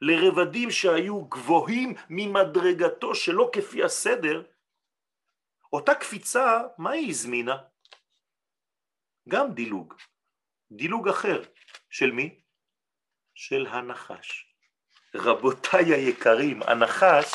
לרבדים 0.05 0.71
שהיו 0.71 1.25
גבוהים 1.25 1.93
ממדרגתו 2.09 3.15
שלא 3.15 3.49
כפי 3.53 3.83
הסדר, 3.83 4.43
אותה 5.73 5.95
קפיצה, 5.95 6.61
מה 6.77 6.91
היא 6.91 7.09
הזמינה? 7.09 7.57
גם 9.29 9.53
דילוג, 9.53 9.93
דילוג 10.71 11.07
אחר, 11.07 11.43
של 11.89 12.11
מי? 12.11 12.41
של 13.35 13.67
הנחש. 13.67 14.47
רבותיי 15.15 15.93
היקרים, 15.93 16.63
הנחש 16.63 17.33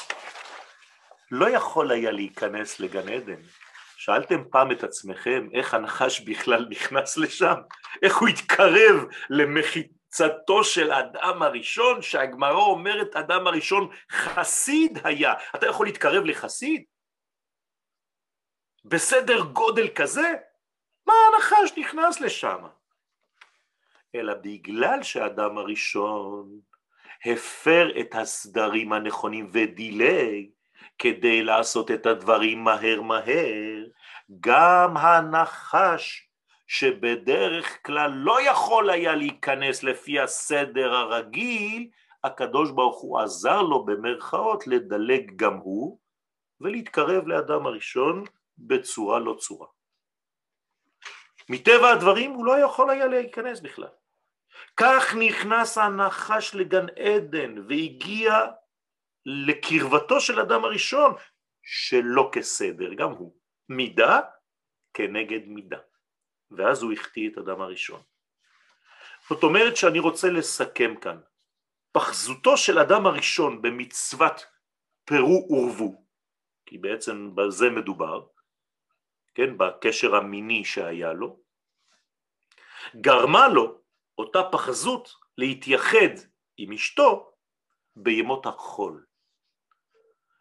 לא 1.31 1.51
יכול 1.51 1.91
היה 1.91 2.11
להיכנס 2.11 2.81
לגן 2.81 3.09
עדן. 3.09 3.43
שאלתם 3.97 4.45
פעם 4.51 4.73
את 4.73 4.85
עצמכם 4.85 5.49
איך 5.53 5.75
הנחש 5.75 6.21
בכלל 6.21 6.67
נכנס 6.71 7.17
לשם? 7.17 7.55
איך 8.03 8.17
הוא 8.17 8.29
התקרב 8.29 9.05
למחיצתו 10.09 10.65
של 10.65 10.93
אדם 10.93 11.43
הראשון, 11.43 12.03
שהגמרא 12.03 12.53
אומרת 12.53 13.17
אדם 13.17 13.47
הראשון 13.47 13.89
חסיד 14.11 14.99
היה. 15.05 15.35
אתה 15.55 15.67
יכול 15.67 15.87
להתקרב 15.87 16.25
לחסיד? 16.25 16.85
בסדר 18.85 19.41
גודל 19.41 19.89
כזה? 19.95 20.35
מה 21.07 21.15
הנחש 21.33 21.79
נכנס 21.79 22.21
לשם? 22.21 22.67
אלא 24.15 24.35
בגלל 24.35 25.03
שהאדם 25.03 25.59
הראשון 25.59 26.61
הפר 27.25 28.01
את 28.01 28.15
הסדרים 28.15 28.93
הנכונים 28.93 29.51
ודילג 29.53 30.47
כדי 30.99 31.43
לעשות 31.43 31.91
את 31.91 32.07
הדברים 32.07 32.65
מהר 32.65 33.01
מהר, 33.01 33.85
גם 34.41 34.97
הנחש 34.97 36.28
שבדרך 36.69 37.87
כלל 37.87 38.11
לא 38.11 38.51
יכול 38.51 38.91
היה 38.91 39.15
להיכנס 39.15 39.83
לפי 39.83 40.21
הסדר 40.21 40.95
הרגיל, 40.95 41.91
הקדוש 42.25 42.71
ברוך 42.71 43.01
הוא 43.01 43.21
עזר 43.21 43.63
לו 43.63 43.85
במרכאות 43.85 44.67
לדלג 44.67 45.33
גם 45.37 45.57
הוא 45.57 45.99
ולהתקרב 46.61 47.27
לאדם 47.27 47.67
הראשון 47.67 48.25
בצורה 48.59 49.19
לא 49.19 49.35
צורה. 49.35 49.67
מטבע 51.49 51.91
הדברים 51.91 52.31
הוא 52.31 52.47
לא 52.47 52.59
יכול 52.59 52.91
היה 52.91 53.07
להיכנס 53.07 53.61
בכלל. 53.61 53.89
כך 54.77 55.15
נכנס 55.19 55.79
הנחש 55.79 56.55
לגן 56.55 56.87
עדן 56.89 57.55
והגיע 57.69 58.33
לקרבתו 59.27 60.21
של 60.21 60.41
אדם 60.41 60.65
הראשון 60.65 61.15
שלא 61.63 62.31
כסדר, 62.33 62.95
גם 62.95 63.11
הוא. 63.11 63.35
מידה 63.69 64.21
כנגד 64.95 65.47
מידה. 65.47 65.79
ואז 66.51 66.83
הוא 66.83 66.93
החטיא 66.93 67.31
את 67.31 67.39
אדם 67.39 67.61
הראשון. 67.61 68.03
זאת 69.29 69.43
אומרת 69.43 69.77
שאני 69.77 69.99
רוצה 69.99 70.31
לסכם 70.31 70.95
כאן. 71.01 71.21
פחזותו 71.93 72.57
של 72.57 72.79
אדם 72.79 73.07
הראשון 73.07 73.63
במצוות 73.63 74.47
פרו 75.05 75.49
ורבו, 75.51 76.05
כי 76.67 76.79
בעצם 76.79 77.35
בזה 77.35 77.71
מדובר, 77.71 78.27
כן, 79.35 79.59
בקשר 79.59 80.15
המיני 80.17 80.65
שהיה 80.65 81.13
לו, 81.13 81.41
גרמה 82.97 83.49
לו 83.49 83.81
אותה 84.19 84.39
פחזות 84.53 85.15
להתייחד 85.39 86.15
עם 86.57 86.73
אשתו 86.73 87.33
בימות 87.97 88.47
החול. 88.47 89.07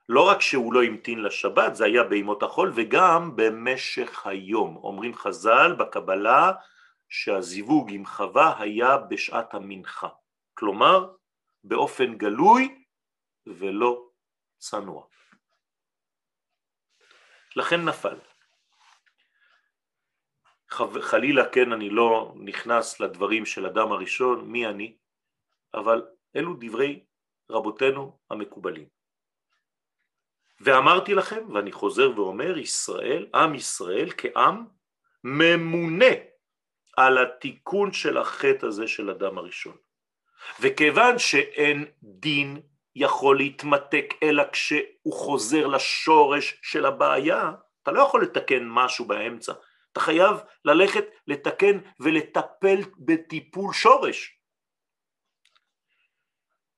לא 0.09 0.29
רק 0.29 0.41
שהוא 0.41 0.73
לא 0.73 0.83
המתין 0.83 1.23
לשבת, 1.23 1.75
זה 1.75 1.85
היה 1.85 2.03
בימות 2.03 2.43
החול 2.43 2.71
וגם 2.75 3.35
במשך 3.35 4.27
היום. 4.27 4.75
אומרים 4.75 5.15
חז"ל 5.15 5.75
בקבלה 5.79 6.51
שהזיווג 7.09 7.91
עם 7.91 8.05
חווה 8.05 8.61
היה 8.61 8.97
בשעת 8.97 9.53
המנחה, 9.53 10.09
כלומר 10.53 11.13
באופן 11.63 12.17
גלוי 12.17 12.83
ולא 13.47 14.09
צנוע. 14.57 15.05
לכן 17.55 17.85
נפל. 17.85 18.17
חלילה 21.01 21.49
כן 21.49 21.71
אני 21.71 21.89
לא 21.89 22.33
נכנס 22.35 22.99
לדברים 22.99 23.45
של 23.45 23.65
אדם 23.65 23.91
הראשון, 23.91 24.51
מי 24.51 24.67
אני, 24.67 24.97
אבל 25.73 26.07
אלו 26.35 26.53
דברי 26.59 27.05
רבותינו 27.49 28.19
המקובלים. 28.29 28.96
ואמרתי 30.61 31.13
לכם, 31.13 31.53
ואני 31.53 31.71
חוזר 31.71 32.11
ואומר, 32.15 32.57
ישראל, 32.57 33.27
עם 33.35 33.55
ישראל 33.55 34.09
כעם 34.17 34.65
ממונה 35.23 36.13
על 36.97 37.17
התיקון 37.17 37.93
של 37.93 38.17
החטא 38.17 38.65
הזה 38.65 38.87
של 38.87 39.09
אדם 39.09 39.37
הראשון. 39.37 39.77
וכיוון 40.59 41.19
שאין 41.19 41.85
דין 42.03 42.61
יכול 42.95 43.37
להתמתק 43.37 44.13
אלא 44.23 44.43
כשהוא 44.51 45.13
חוזר 45.13 45.67
לשורש 45.67 46.59
של 46.61 46.85
הבעיה, 46.85 47.51
אתה 47.83 47.91
לא 47.91 48.01
יכול 48.01 48.23
לתקן 48.23 48.67
משהו 48.69 49.05
באמצע, 49.05 49.53
אתה 49.91 49.99
חייב 49.99 50.37
ללכת 50.65 51.05
לתקן 51.27 51.79
ולטפל 51.99 52.79
בטיפול 52.97 53.73
שורש. 53.73 54.39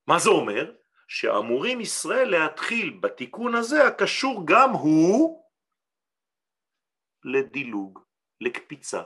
מה 0.08 0.20
זה 0.20 0.30
אומר? 0.30 0.72
שאמורים 1.10 1.82
ישראל 1.82 2.30
להתחיל 2.30 2.98
בתיקון 3.02 3.56
הזה 3.56 3.88
הקשור 3.88 4.44
גם 4.48 4.70
הוא 4.70 5.46
לדילוג, 7.24 8.00
לקפיצה, 8.42 9.04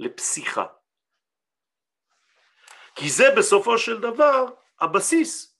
לפסיכה. 0.00 0.66
כי 2.94 3.10
זה 3.10 3.24
בסופו 3.36 3.78
של 3.78 4.00
דבר 4.00 4.44
הבסיס 4.80 5.58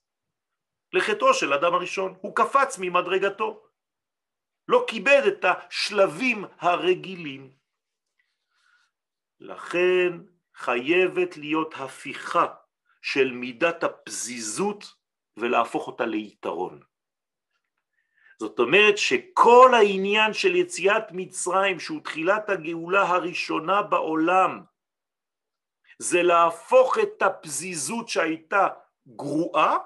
לחטאו 0.92 1.34
של 1.34 1.52
אדם 1.52 1.74
הראשון, 1.74 2.14
הוא 2.20 2.36
קפץ 2.36 2.76
ממדרגתו, 2.80 3.66
לא 4.68 4.84
כיבד 4.88 5.22
את 5.28 5.44
השלבים 5.44 6.44
הרגילים. 6.58 7.52
לכן 9.40 10.12
חייבת 10.54 11.36
להיות 11.36 11.74
הפיכה 11.74 12.54
של 13.02 13.32
מידת 13.32 13.84
הפזיזות 13.84 14.97
ולהפוך 15.38 15.86
אותה 15.86 16.06
ליתרון. 16.06 16.80
זאת 18.40 18.58
אומרת 18.58 18.98
שכל 18.98 19.70
העניין 19.74 20.32
של 20.32 20.56
יציאת 20.56 21.04
מצרים 21.12 21.80
שהוא 21.80 22.00
תחילת 22.00 22.48
הגאולה 22.50 23.02
הראשונה 23.02 23.82
בעולם 23.82 24.62
זה 25.98 26.22
להפוך 26.22 26.98
את 26.98 27.22
הפזיזות 27.22 28.08
שהייתה 28.08 28.68
גרועה 29.08 29.76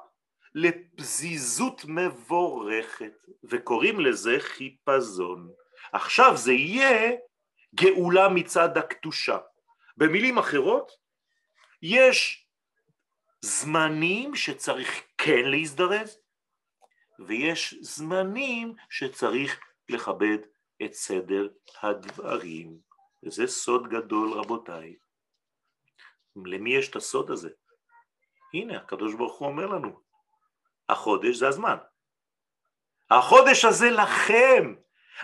לפזיזות 0.55 1.83
מבורכת 1.89 3.27
וקוראים 3.45 4.01
לזה 4.01 4.37
חיפזון. 4.41 5.51
עכשיו 5.93 6.37
זה 6.37 6.53
יהיה 6.53 7.13
גאולה 7.75 8.29
מצד 8.29 8.79
הקדושה. 8.79 9.39
במילים 9.97 10.39
אחרות 10.39 10.93
יש 11.83 12.42
זמנים 13.43 14.35
שצריך 14.35 15.03
כן 15.19 15.45
להזדרז, 15.45 16.19
ויש 17.19 17.75
זמנים 17.81 18.75
שצריך 18.91 19.61
לכבד 19.89 20.39
את 20.85 20.93
סדר 20.93 21.49
הדברים. 21.83 22.79
וזה 23.23 23.47
סוד 23.47 23.89
גדול 23.89 24.33
רבותיי. 24.33 24.97
למי 26.47 26.75
יש 26.75 26.91
את 26.91 26.97
הסוד 26.97 27.31
הזה? 27.31 27.49
הנה 28.55 28.77
הקדוש 28.77 29.15
ברוך 29.15 29.39
הוא 29.39 29.49
אומר 29.49 29.67
לנו, 29.67 30.01
החודש 30.89 31.37
זה 31.37 31.49
הזמן. 31.49 31.77
החודש 33.11 33.65
הזה 33.65 33.91
לכם, 33.91 34.75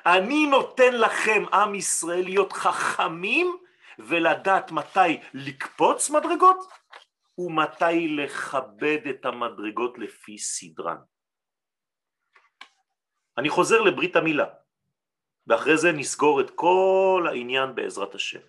אני 0.07 0.47
נותן 0.47 0.95
לכם 0.95 1.45
עם 1.53 1.75
ישראל 1.75 2.25
להיות 2.25 2.53
חכמים 2.53 3.57
ולדעת 3.99 4.73
מתי 4.73 5.21
לקפוץ 5.35 6.11
מדרגות 6.11 6.69
ומתי 7.39 8.09
לכבד 8.09 8.99
את 9.11 9.25
המדרגות 9.25 9.99
לפי 9.99 10.39
סדרן. 10.39 10.97
אני 13.39 13.49
חוזר 13.49 13.81
לברית 13.81 14.17
המילה, 14.17 14.47
ואחרי 15.47 15.77
זה 15.77 15.93
נסגור 15.93 16.41
את 16.41 16.51
כל 16.55 17.27
העניין 17.29 17.75
בעזרת 17.75 18.15
השם. 18.15 18.41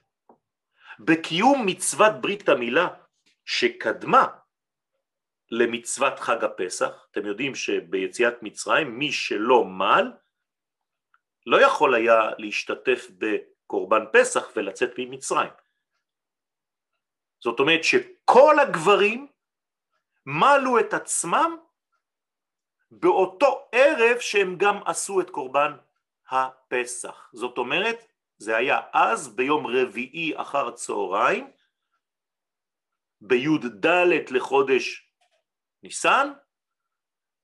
בקיום 0.99 1.65
מצוות 1.65 2.21
ברית 2.21 2.49
המילה 2.49 2.87
שקדמה 3.45 4.27
למצוות 5.51 6.19
חג 6.19 6.43
הפסח, 6.43 7.07
אתם 7.11 7.25
יודעים 7.25 7.55
שביציאת 7.55 8.43
מצרים 8.43 8.99
מי 8.99 9.11
שלא 9.11 9.65
מל 9.65 10.11
לא 11.45 11.61
יכול 11.61 11.95
היה 11.95 12.29
להשתתף 12.37 13.07
בקורבן 13.17 14.03
פסח 14.13 14.47
ולצאת 14.55 14.91
ממצרים. 14.97 15.51
זאת 17.43 17.59
אומרת 17.59 17.83
שכל 18.29 18.59
הגברים 18.59 19.27
מלו 20.25 20.79
את 20.79 20.93
עצמם 20.93 21.57
באותו 22.91 23.69
ערב 23.71 24.19
שהם 24.19 24.55
גם 24.57 24.75
עשו 24.85 25.21
את 25.21 25.29
קורבן 25.29 25.77
הפסח. 26.29 27.29
זאת 27.33 27.57
אומרת, 27.57 28.05
זה 28.37 28.57
היה 28.57 28.79
אז 28.93 29.35
ביום 29.35 29.67
רביעי 29.67 30.41
אחר 30.41 30.67
הצהריים, 30.67 31.51
בי"ד 33.21 33.85
לחודש 34.31 35.11
ניסן, 35.83 36.31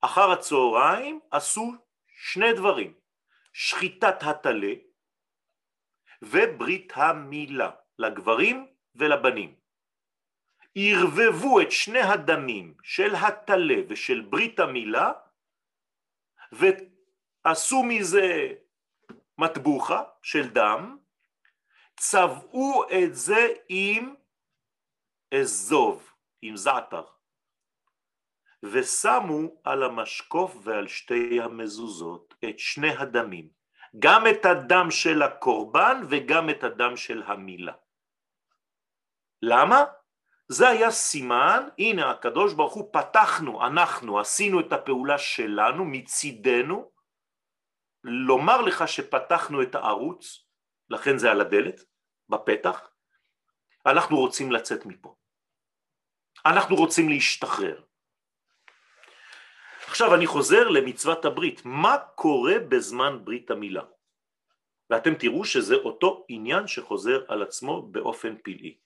אחר 0.02 0.32
הצהריים 0.32 1.20
עשו 1.32 1.74
שני 2.08 2.54
דברים, 2.54 2.94
שחיטת 3.54 4.24
הטלה 4.24 4.74
וברית 6.22 6.94
המילה 6.96 7.72
לגברים 8.00 8.74
ולבנים. 8.96 9.65
ערבבו 10.76 11.62
את 11.62 11.72
שני 11.72 12.02
הדמים 12.02 12.74
של 12.84 13.16
הטלה 13.16 13.76
ושל 13.88 14.22
ברית 14.22 14.60
המילה 14.60 15.12
ועשו 16.52 17.84
מזה 17.84 18.54
מטבוחה 19.38 20.04
של 20.22 20.50
דם, 20.50 20.98
צבעו 21.98 22.84
את 22.90 23.16
זה 23.16 23.48
עם 23.70 24.16
אזוב, 25.42 26.12
עם 26.42 26.56
זעתר, 26.56 27.04
ושמו 28.64 29.62
על 29.64 29.84
המשקוף 29.84 30.56
ועל 30.64 30.88
שתי 30.88 31.42
המזוזות 31.42 32.36
את 32.50 32.60
שני 32.60 32.96
הדמים, 32.98 33.50
גם 34.00 34.24
את 34.28 34.46
הדם 34.46 34.92
של 34.92 35.22
הקורבן 35.22 36.02
וגם 36.10 36.50
את 36.50 36.64
הדם 36.64 36.98
של 36.98 37.24
המילה. 37.24 37.74
למה? 39.42 39.84
זה 40.48 40.70
היה 40.70 40.92
סימן, 40.92 41.68
הנה 41.80 42.12
הקדוש 42.12 42.54
ברוך 42.54 42.74
הוא 42.74 42.94
פתחנו, 42.94 43.66
אנחנו 43.68 44.20
עשינו 44.20 44.60
את 44.60 44.74
הפעולה 44.74 45.18
שלנו 45.18 45.86
מצידנו, 45.86 46.92
לומר 48.04 48.62
לך 48.62 48.88
שפתחנו 48.88 49.62
את 49.62 49.76
הערוץ, 49.76 50.46
לכן 50.90 51.18
זה 51.18 51.32
על 51.32 51.42
הדלת, 51.42 51.82
בפתח, 52.30 52.90
אנחנו 53.86 54.18
רוצים 54.18 54.52
לצאת 54.52 54.86
מפה. 54.86 55.16
אנחנו 56.46 56.76
רוצים 56.76 57.10
להשתחרר. 57.10 57.82
עכשיו 59.88 60.16
אני 60.16 60.28
חוזר 60.28 60.70
למצוות 60.70 61.26
הברית, 61.26 61.62
מה 61.66 61.98
קורה 62.16 62.54
בזמן 62.70 63.26
ברית 63.26 63.52
המילה? 63.52 63.84
ואתם 64.90 65.16
תראו 65.16 65.46
שזה 65.46 65.76
אותו 65.76 66.26
עניין 66.30 66.68
שחוזר 66.68 67.24
על 67.28 67.44
עצמו 67.44 67.82
באופן 67.82 68.36
פלאי. 68.44 68.78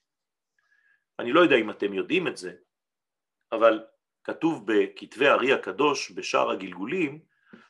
אני 1.20 1.32
לא 1.32 1.40
יודע 1.40 1.56
אם 1.56 1.70
אתם 1.70 1.94
יודעים 1.94 2.28
את 2.28 2.36
זה, 2.36 2.52
אבל 3.52 3.84
כתוב 4.24 4.64
בכתבי 4.66 5.28
הארי 5.28 5.52
הקדוש 5.52 6.12
בשער 6.12 6.50
הגלגולים 6.50 7.20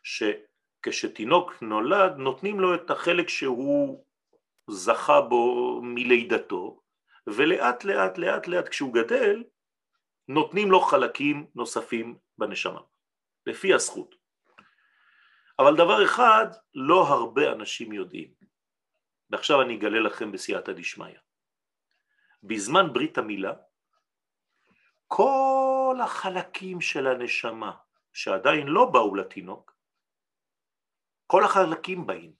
שכשתינוק 0.02 1.62
נולד 1.62 2.16
נותנים 2.16 2.60
לו 2.60 2.74
את 2.74 2.90
החלק 2.90 3.28
שהוא 3.28 4.04
זכה 4.70 5.20
בו 5.20 5.80
מלידתו 5.82 6.82
ולאט 7.26 7.84
לאט 7.84 8.18
לאט 8.18 8.46
לאט 8.46 8.68
כשהוא 8.68 8.94
גדל 8.94 9.44
נותנים 10.28 10.70
לו 10.70 10.80
חלקים 10.80 11.46
נוספים 11.54 12.18
בנשמה, 12.38 12.80
לפי 13.46 13.74
הזכות. 13.74 14.14
אבל 15.58 15.76
דבר 15.76 16.04
אחד 16.04 16.46
לא 16.74 17.06
הרבה 17.08 17.52
אנשים 17.52 17.92
יודעים, 17.92 18.30
ועכשיו 19.30 19.62
אני 19.62 19.76
אגלה 19.76 20.00
לכם 20.00 20.32
בסייעתא 20.32 20.72
דשמיא. 20.72 21.18
בזמן 22.42 22.92
ברית 22.92 23.18
המילה, 23.18 23.52
כל 25.06 25.96
החלקים 26.02 26.80
של 26.80 27.06
הנשמה 27.06 27.76
שעדיין 28.12 28.66
לא 28.66 28.84
באו 28.84 29.14
לתינוק, 29.14 29.76
כל 31.26 31.44
החלקים 31.44 32.06
באים. 32.06 32.32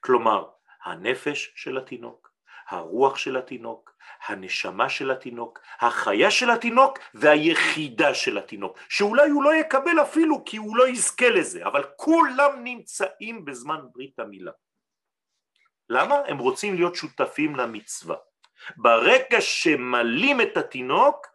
כלומר, 0.00 0.50
הנפש 0.84 1.52
של 1.54 1.78
התינוק, 1.78 2.32
הרוח 2.68 3.16
של 3.16 3.36
התינוק, 3.36 3.96
הנשמה 4.26 4.88
של 4.88 5.10
התינוק, 5.10 5.60
החיה 5.80 6.30
של 6.30 6.50
התינוק 6.50 6.98
והיחידה 7.14 8.14
של 8.14 8.38
התינוק, 8.38 8.78
שאולי 8.88 9.30
הוא 9.30 9.44
לא 9.44 9.54
יקבל 9.54 10.02
אפילו 10.02 10.44
כי 10.44 10.56
הוא 10.56 10.76
לא 10.76 10.88
יזכה 10.88 11.28
לזה, 11.28 11.66
אבל 11.66 11.84
כולם 11.96 12.64
נמצאים 12.64 13.44
בזמן 13.44 13.80
ברית 13.92 14.18
המילה. 14.18 14.52
למה? 15.88 16.14
הם 16.26 16.38
רוצים 16.38 16.74
להיות 16.74 16.94
שותפים 16.94 17.56
למצווה. 17.56 18.16
ברגע 18.76 19.40
שמלים 19.40 20.40
את 20.40 20.56
התינוק, 20.56 21.26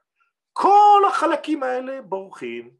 כל 0.53 1.01
החלקים 1.07 1.63
האלה 1.63 2.01
בורחים, 2.01 2.71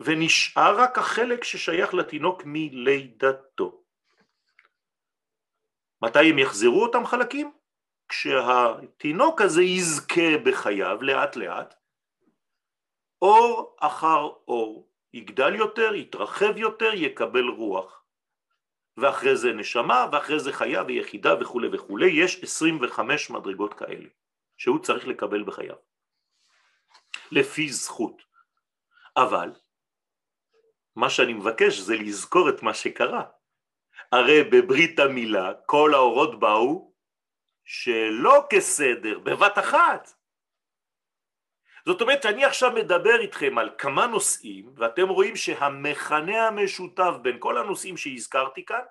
ונשאר 0.00 0.80
רק 0.80 0.98
החלק 0.98 1.44
ששייך 1.44 1.94
לתינוק 1.94 2.42
מלידתו. 2.44 3.82
מתי 6.02 6.30
הם 6.30 6.38
יחזרו 6.38 6.82
אותם 6.82 7.06
חלקים? 7.06 7.52
כשהתינוק 8.08 9.40
הזה 9.40 9.62
יזכה 9.62 10.38
בחייו 10.44 11.02
לאט 11.02 11.36
לאט, 11.36 11.74
אור 13.22 13.76
אחר 13.80 14.28
אור, 14.48 14.88
יגדל 15.12 15.54
יותר, 15.54 15.94
יתרחב 15.94 16.56
יותר, 16.56 16.94
יקבל 16.94 17.48
רוח. 17.48 17.97
ואחרי 19.00 19.36
זה 19.36 19.52
נשמה, 19.52 20.06
ואחרי 20.12 20.40
זה 20.40 20.52
חיה 20.52 20.82
ויחידה 20.86 21.34
וכולי 21.40 21.68
וכולי, 21.72 22.10
יש 22.10 22.42
25 22.42 23.30
מדרגות 23.30 23.74
כאלה, 23.74 24.08
שהוא 24.56 24.78
צריך 24.78 25.06
לקבל 25.06 25.42
בחייו, 25.42 25.76
לפי 27.30 27.68
זכות. 27.68 28.22
אבל, 29.16 29.50
מה 30.96 31.10
שאני 31.10 31.32
מבקש 31.32 31.78
זה 31.78 31.96
לזכור 31.96 32.48
את 32.48 32.62
מה 32.62 32.74
שקרה. 32.74 33.24
הרי 34.12 34.44
בברית 34.44 34.98
המילה 34.98 35.52
כל 35.66 35.94
האורות 35.94 36.40
באו 36.40 36.92
שלא 37.64 38.46
כסדר, 38.50 39.18
בבת 39.18 39.58
אחת. 39.58 40.17
זאת 41.88 42.00
אומרת 42.00 42.22
שאני 42.22 42.44
עכשיו 42.44 42.72
מדבר 42.72 43.20
איתכם 43.20 43.58
על 43.58 43.70
כמה 43.78 44.06
נושאים 44.06 44.72
ואתם 44.76 45.08
רואים 45.08 45.36
שהמכנה 45.36 46.46
המשותף 46.46 47.12
בין 47.22 47.36
כל 47.38 47.58
הנושאים 47.58 47.96
שהזכרתי 47.96 48.64
כאן 48.64 48.84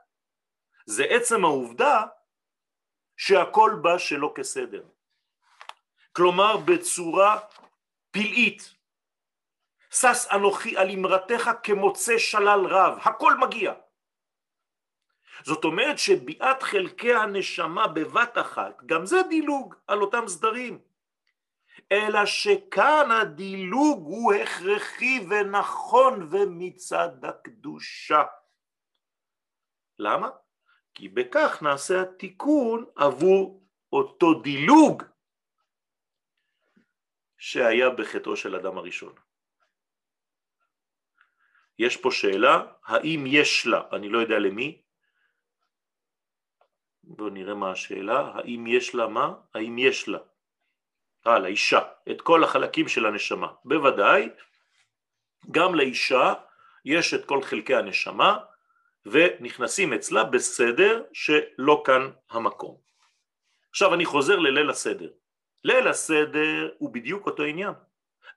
זה 0.85 1.03
עצם 1.03 1.45
העובדה 1.45 2.03
שהכל 3.17 3.71
בא 3.81 3.97
שלא 3.97 4.33
כסדר. 4.35 4.83
כלומר 6.11 6.57
בצורה 6.57 7.39
פלאית. 8.11 8.73
שש 9.91 10.27
אנוכי 10.31 10.77
על 10.77 10.89
אמרתך 10.91 11.51
כמוצא 11.63 12.17
שלל 12.17 12.65
רב, 12.65 12.97
הכל 13.01 13.37
מגיע. 13.37 13.73
זאת 15.43 15.63
אומרת 15.63 15.99
שביאת 15.99 16.63
חלקי 16.63 17.13
הנשמה 17.13 17.87
בבת 17.87 18.37
אחת, 18.37 18.83
גם 18.85 19.05
זה 19.05 19.17
דילוג 19.29 19.75
על 19.87 20.01
אותם 20.01 20.27
סדרים. 20.27 20.86
אלא 21.91 22.25
שכאן 22.25 23.11
הדילוג 23.11 24.05
הוא 24.05 24.33
הכרחי 24.33 25.19
ונכון 25.29 26.27
ומצד 26.31 27.25
הקדושה. 27.25 28.23
למה? 29.99 30.29
כי 30.93 31.09
בכך 31.09 31.59
נעשה 31.61 32.01
התיקון 32.01 32.85
עבור 32.95 33.67
אותו 33.93 34.41
דילוג 34.41 35.03
שהיה 37.37 37.89
בחטאו 37.89 38.35
של 38.35 38.55
אדם 38.55 38.77
הראשון. 38.77 39.15
יש 41.79 41.97
פה 41.97 42.11
שאלה, 42.11 42.73
האם 42.83 43.23
יש 43.27 43.67
לה, 43.67 43.81
אני 43.93 44.09
לא 44.09 44.19
יודע 44.19 44.39
למי, 44.39 44.81
בואו 47.03 47.29
נראה 47.29 47.55
מה 47.55 47.71
השאלה, 47.71 48.19
האם 48.19 48.67
יש 48.67 48.95
לה 48.95 49.07
מה? 49.07 49.33
האם 49.53 49.77
יש 49.77 50.07
לה, 50.07 50.19
אה, 51.27 51.39
לאישה, 51.39 51.79
את 52.11 52.21
כל 52.21 52.43
החלקים 52.43 52.87
של 52.87 53.05
הנשמה. 53.05 53.47
בוודאי, 53.65 54.29
גם 55.51 55.75
לאישה 55.75 56.33
יש 56.85 57.13
את 57.13 57.25
כל 57.25 57.41
חלקי 57.41 57.75
הנשמה 57.75 58.37
ונכנסים 59.05 59.93
אצלה 59.93 60.23
בסדר 60.23 61.03
שלא 61.13 61.83
כאן 61.85 62.11
המקום. 62.29 62.77
עכשיו 63.69 63.93
אני 63.93 64.05
חוזר 64.05 64.35
לליל 64.35 64.69
הסדר. 64.69 65.09
ליל 65.63 65.87
הסדר 65.87 66.69
הוא 66.77 66.93
בדיוק 66.93 67.25
אותו 67.25 67.43
עניין. 67.43 67.73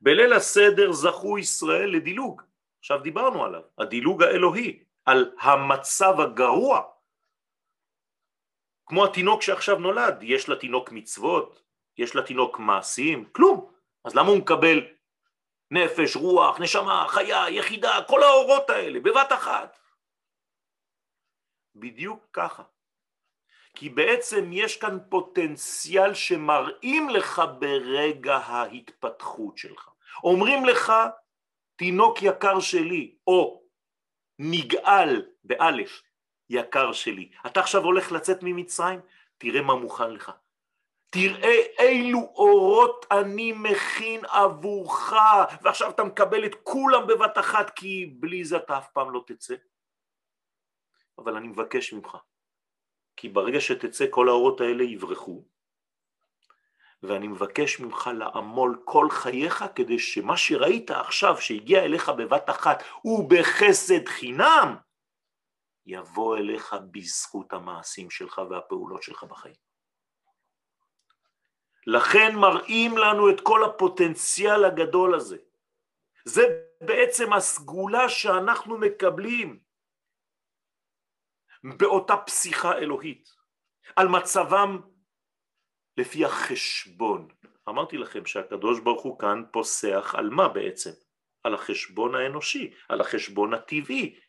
בליל 0.00 0.32
הסדר 0.32 0.92
זכו 0.92 1.38
ישראל 1.38 1.90
לדילוג. 1.90 2.42
עכשיו 2.78 2.98
דיברנו 2.98 3.44
עליו, 3.44 3.62
הדילוג 3.78 4.22
האלוהי, 4.22 4.82
על 5.04 5.32
המצב 5.40 6.20
הגרוע. 6.20 6.82
כמו 8.86 9.04
התינוק 9.04 9.42
שעכשיו 9.42 9.78
נולד, 9.78 10.18
יש 10.22 10.48
לתינוק 10.48 10.92
מצוות, 10.92 11.62
יש 12.00 12.16
לתינוק 12.16 12.58
מעשים, 12.58 13.24
כלום. 13.32 13.72
אז 14.04 14.14
למה 14.14 14.28
הוא 14.28 14.38
מקבל 14.38 14.86
נפש, 15.70 16.16
רוח, 16.16 16.60
נשמה, 16.60 17.06
חיה, 17.08 17.50
יחידה, 17.50 17.98
כל 18.08 18.22
האורות 18.22 18.70
האלה, 18.70 19.00
בבת 19.00 19.32
אחת? 19.32 19.78
בדיוק 21.74 22.24
ככה. 22.32 22.62
כי 23.74 23.88
בעצם 23.88 24.50
יש 24.52 24.76
כאן 24.76 24.98
פוטנציאל 25.08 26.14
שמראים 26.14 27.08
לך 27.08 27.42
ברגע 27.58 28.36
ההתפתחות 28.36 29.58
שלך. 29.58 29.88
אומרים 30.24 30.64
לך, 30.64 30.92
תינוק 31.76 32.22
יקר 32.22 32.60
שלי, 32.60 33.14
או 33.26 33.62
נגאל 34.38 35.26
באלף, 35.44 36.02
יקר 36.50 36.92
שלי, 36.92 37.30
אתה 37.46 37.60
עכשיו 37.60 37.82
הולך 37.82 38.12
לצאת 38.12 38.38
ממצרים, 38.42 39.00
תראה 39.38 39.62
מה 39.62 39.74
מוכן 39.74 40.10
לך. 40.10 40.32
תראה 41.10 41.56
אילו 41.78 42.18
אורות 42.18 43.06
אני 43.10 43.52
מכין 43.52 44.24
עבורך, 44.24 45.12
ועכשיו 45.62 45.90
אתה 45.90 46.04
מקבל 46.04 46.46
את 46.46 46.54
כולם 46.62 47.06
בבת 47.06 47.38
אחת, 47.38 47.70
כי 47.70 48.06
בלי 48.20 48.44
זה 48.44 48.56
אתה 48.56 48.78
אף 48.78 48.88
פעם 48.92 49.10
לא 49.10 49.24
תצא. 49.26 49.54
אבל 51.18 51.36
אני 51.36 51.48
מבקש 51.48 51.92
ממך, 51.92 52.16
כי 53.16 53.28
ברגע 53.28 53.60
שתצא 53.60 54.04
כל 54.10 54.28
האורות 54.28 54.60
האלה 54.60 54.84
יברחו, 54.84 55.44
ואני 57.02 57.28
מבקש 57.28 57.80
ממך 57.80 58.10
לעמול 58.18 58.82
כל 58.84 59.10
חייך 59.10 59.64
כדי 59.74 59.98
שמה 59.98 60.36
שראית 60.36 60.90
עכשיו 60.90 61.40
שהגיע 61.40 61.84
אליך 61.84 62.08
בבת 62.08 62.50
אחת 62.50 62.82
ובחסד 63.04 64.08
חינם, 64.08 64.76
יבוא 65.86 66.36
אליך 66.36 66.76
בזכות 66.90 67.52
המעשים 67.52 68.10
שלך 68.10 68.40
והפעולות 68.50 69.02
שלך 69.02 69.24
בחיים. 69.24 69.69
לכן 71.86 72.36
מראים 72.36 72.98
לנו 72.98 73.30
את 73.30 73.40
כל 73.40 73.64
הפוטנציאל 73.64 74.64
הגדול 74.64 75.14
הזה. 75.14 75.36
זה 76.24 76.42
בעצם 76.80 77.32
הסגולה 77.32 78.08
שאנחנו 78.08 78.78
מקבלים 78.78 79.58
באותה 81.64 82.16
פסיכה 82.16 82.78
אלוהית, 82.78 83.28
על 83.96 84.08
מצבם 84.08 84.80
לפי 85.96 86.24
החשבון. 86.24 87.28
אמרתי 87.68 87.98
לכם 87.98 88.26
שהקדוש 88.26 88.80
ברוך 88.80 89.02
הוא 89.02 89.18
כאן 89.18 89.42
פוסח 89.52 90.14
על 90.14 90.30
מה 90.30 90.48
בעצם? 90.48 90.90
על 91.44 91.54
החשבון 91.54 92.14
האנושי, 92.14 92.74
על 92.88 93.00
החשבון 93.00 93.54
הטבעי. 93.54 94.20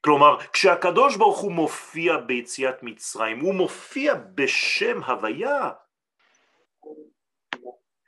כלומר, 0.00 0.38
כשהקדוש 0.52 1.16
ברוך 1.16 1.38
הוא 1.38 1.52
מופיע 1.52 2.16
ביציאת 2.16 2.82
מצרים, 2.82 3.40
הוא 3.40 3.54
מופיע 3.54 4.14
בשם 4.14 5.02
הוויה. 5.02 5.70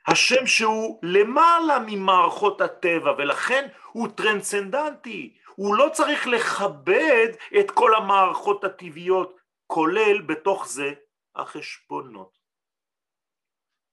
השם 0.07 0.47
שהוא 0.47 0.99
למעלה 1.03 1.77
ממערכות 1.87 2.61
הטבע 2.61 3.11
ולכן 3.17 3.67
הוא 3.91 4.07
טרנסצנדנטי, 4.17 5.37
הוא 5.55 5.75
לא 5.75 5.89
צריך 5.93 6.27
לכבד 6.27 7.27
את 7.59 7.71
כל 7.71 7.95
המערכות 7.95 8.63
הטבעיות, 8.63 9.37
כולל 9.67 10.21
בתוך 10.21 10.67
זה 10.67 10.93
החשבונות. 11.35 12.37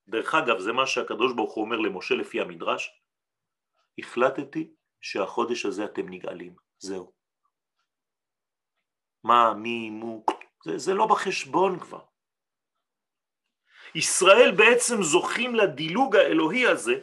דרך 0.09 0.35
אגב, 0.35 0.59
זה 0.59 0.73
מה 0.73 0.87
שהקדוש 0.87 1.33
ברוך 1.33 1.55
הוא 1.55 1.65
אומר 1.65 1.77
למשה 1.77 2.15
לפי 2.15 2.41
המדרש, 2.41 3.01
החלטתי 3.99 4.75
שהחודש 5.01 5.67
הזה 5.67 5.85
אתם 5.85 6.09
נגאלים, 6.09 6.57
זהו. 6.79 7.13
מה, 9.25 9.55
מי, 9.55 9.91
מו, 9.91 10.25
זה, 10.65 10.79
זה 10.79 10.95
לא 10.95 11.07
בחשבון 11.07 11.81
כבר. 11.81 12.05
ישראל 13.95 14.55
בעצם 14.57 15.03
זוכים 15.03 15.55
לדילוג 15.55 16.17
האלוהי 16.17 16.67
הזה 16.67 16.95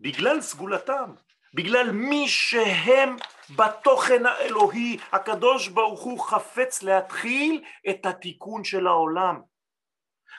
בגלל 0.00 0.40
סגולתם, 0.40 1.14
בגלל 1.54 1.92
מי 1.92 2.28
שהם 2.28 3.16
בתוכן 3.56 4.26
האלוהי, 4.26 4.98
הקדוש 5.12 5.68
ברוך 5.68 6.00
הוא 6.00 6.20
חפץ 6.20 6.82
להתחיל 6.82 7.64
את 7.90 8.06
התיקון 8.06 8.64
של 8.64 8.86
העולם. 8.86 9.40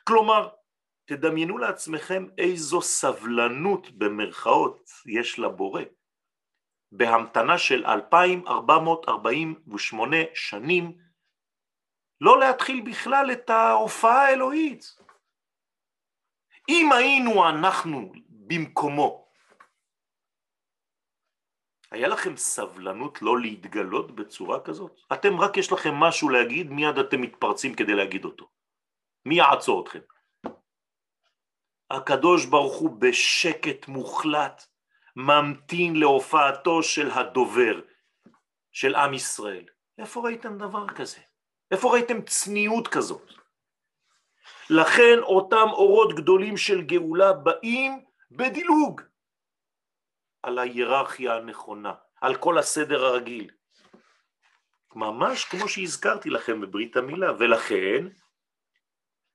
כלומר, 0.03 0.49
תדמיינו 1.05 1.57
לעצמכם 1.57 2.25
איזו 2.37 2.81
סבלנות 2.81 3.91
במרכאות 3.91 4.89
יש 5.05 5.39
לבורא. 5.39 5.81
בהמתנה 6.91 7.57
של 7.57 7.85
2448 7.85 10.17
שנים, 10.33 10.97
לא 12.21 12.39
להתחיל 12.39 12.81
בכלל 12.81 13.31
את 13.31 13.49
ההופעה 13.49 14.25
האלוהית. 14.25 15.00
אם 16.69 16.91
היינו 16.91 17.49
אנחנו 17.49 18.11
במקומו, 18.29 19.27
היה 21.91 22.07
לכם 22.07 22.37
סבלנות 22.37 23.21
לא 23.21 23.39
להתגלות 23.39 24.15
בצורה 24.15 24.59
כזאת? 24.59 25.01
אתם 25.13 25.39
רק 25.39 25.57
יש 25.57 25.71
לכם 25.71 25.93
משהו 25.93 26.29
להגיד, 26.29 26.69
מיד 26.69 26.97
אתם 26.97 27.21
מתפרצים 27.21 27.75
כדי 27.75 27.93
להגיד 27.93 28.25
אותו. 28.25 28.49
מי 29.25 29.35
יעצור 29.35 29.83
אתכם? 29.83 29.99
הקדוש 31.91 32.45
ברוך 32.45 32.75
הוא 32.75 32.97
בשקט 32.99 33.87
מוחלט 33.87 34.65
ממתין 35.15 35.95
להופעתו 35.95 36.83
של 36.83 37.11
הדובר, 37.11 37.81
של 38.71 38.95
עם 38.95 39.13
ישראל. 39.13 39.65
איפה 39.97 40.21
ראיתם 40.21 40.57
דבר 40.57 40.87
כזה? 40.87 41.17
איפה 41.71 41.93
ראיתם 41.93 42.21
צניעות 42.21 42.87
כזאת? 42.87 43.40
לכן 44.69 45.19
אותם 45.21 45.67
אורות 45.71 46.15
גדולים 46.15 46.57
של 46.57 46.81
גאולה 46.81 47.33
באים 47.33 48.03
בדילוג 48.31 49.01
על 50.43 50.59
ההיררכיה 50.59 51.35
הנכונה, 51.35 51.93
על 52.21 52.35
כל 52.35 52.57
הסדר 52.57 53.05
הרגיל. 53.05 53.49
ממש 54.95 55.45
כמו 55.45 55.67
שהזכרתי 55.67 56.29
לכם 56.29 56.61
בברית 56.61 56.97
המילה, 56.97 57.31
ולכן 57.39 58.05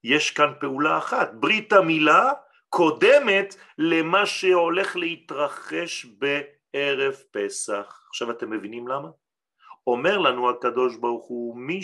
יש 0.04 0.30
כאן 0.30 0.52
פעולה 0.60 0.98
אחת, 0.98 1.30
ברית 1.34 1.72
המילה 1.72 2.32
קודמת 2.68 3.54
למה 3.78 4.26
שהולך 4.26 4.96
להתרחש 4.96 6.06
בערב 6.06 7.14
פסח. 7.30 8.06
עכשיו 8.08 8.30
אתם 8.30 8.50
מבינים 8.50 8.88
למה? 8.88 9.08
אומר 9.86 10.18
לנו 10.18 10.50
הקדוש 10.50 10.96
ברוך 10.96 11.26
הוא, 11.26 11.56
מי 11.56 11.82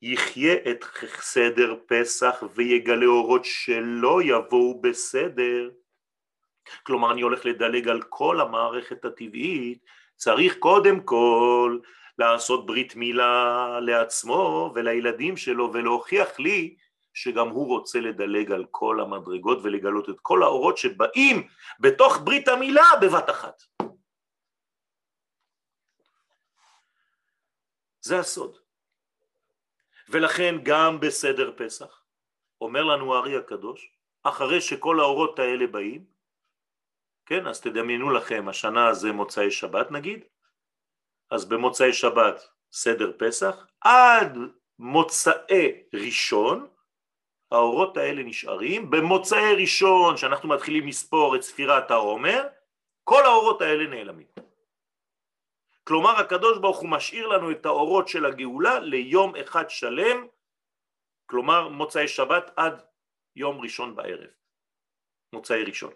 שיחיה 0.00 0.54
את 0.70 0.84
סדר 1.20 1.76
פסח 1.86 2.42
ויגלה 2.54 3.06
אורות 3.06 3.44
שלא 3.44 4.22
יבואו 4.22 4.80
בסדר, 4.80 5.70
כלומר 6.82 7.12
אני 7.12 7.20
הולך 7.20 7.46
לדלג 7.46 7.88
על 7.88 8.02
כל 8.02 8.40
המערכת 8.40 9.04
הטבעית, 9.04 9.84
צריך 10.16 10.56
קודם 10.58 11.00
כל 11.00 11.78
לעשות 12.18 12.66
ברית 12.66 12.96
מילה 12.96 13.80
לעצמו 13.80 14.72
ולילדים 14.74 15.36
שלו 15.36 15.72
ולהוכיח 15.72 16.38
לי 16.38 16.76
שגם 17.14 17.48
הוא 17.48 17.66
רוצה 17.66 18.00
לדלג 18.00 18.52
על 18.52 18.66
כל 18.70 19.00
המדרגות 19.00 19.58
ולגלות 19.62 20.08
את 20.08 20.20
כל 20.22 20.42
האורות 20.42 20.78
שבאים 20.78 21.48
בתוך 21.80 22.18
ברית 22.24 22.48
המילה 22.48 22.84
בבת 23.02 23.30
אחת. 23.30 23.62
זה 28.00 28.18
הסוד. 28.18 28.59
ולכן 30.10 30.54
גם 30.62 31.00
בסדר 31.00 31.52
פסח, 31.56 32.02
אומר 32.60 32.84
לנו 32.84 33.14
הארי 33.14 33.36
הקדוש, 33.36 33.92
אחרי 34.22 34.60
שכל 34.60 35.00
האורות 35.00 35.38
האלה 35.38 35.66
באים, 35.66 36.04
כן, 37.26 37.46
אז 37.46 37.60
תדמיינו 37.60 38.10
לכם, 38.10 38.48
השנה 38.48 38.94
זה 38.94 39.12
מוצאי 39.12 39.50
שבת 39.50 39.90
נגיד, 39.90 40.24
אז 41.30 41.44
במוצאי 41.44 41.92
שבת 41.92 42.48
סדר 42.72 43.12
פסח, 43.18 43.66
עד 43.80 44.38
מוצאי 44.78 45.82
ראשון 45.94 46.66
האורות 47.52 47.96
האלה 47.96 48.22
נשארים, 48.22 48.90
במוצאי 48.90 49.54
ראשון 49.60 50.16
שאנחנו 50.16 50.48
מתחילים 50.48 50.88
לספור 50.88 51.36
את 51.36 51.42
ספירת 51.42 51.90
העומר, 51.90 52.46
כל 53.04 53.24
האורות 53.24 53.62
האלה 53.62 53.86
נעלמים. 53.86 54.26
כלומר 55.84 56.10
הקדוש 56.10 56.58
ברוך 56.58 56.78
הוא 56.78 56.88
משאיר 56.88 57.26
לנו 57.26 57.50
את 57.50 57.66
האורות 57.66 58.08
של 58.08 58.26
הגאולה 58.26 58.78
ליום 58.78 59.36
אחד 59.36 59.70
שלם, 59.70 60.26
כלומר 61.26 61.68
מוצאי 61.68 62.08
שבת 62.08 62.50
עד 62.56 62.82
יום 63.36 63.60
ראשון 63.60 63.96
בערב, 63.96 64.30
מוצאי 65.32 65.64
ראשון. 65.64 65.92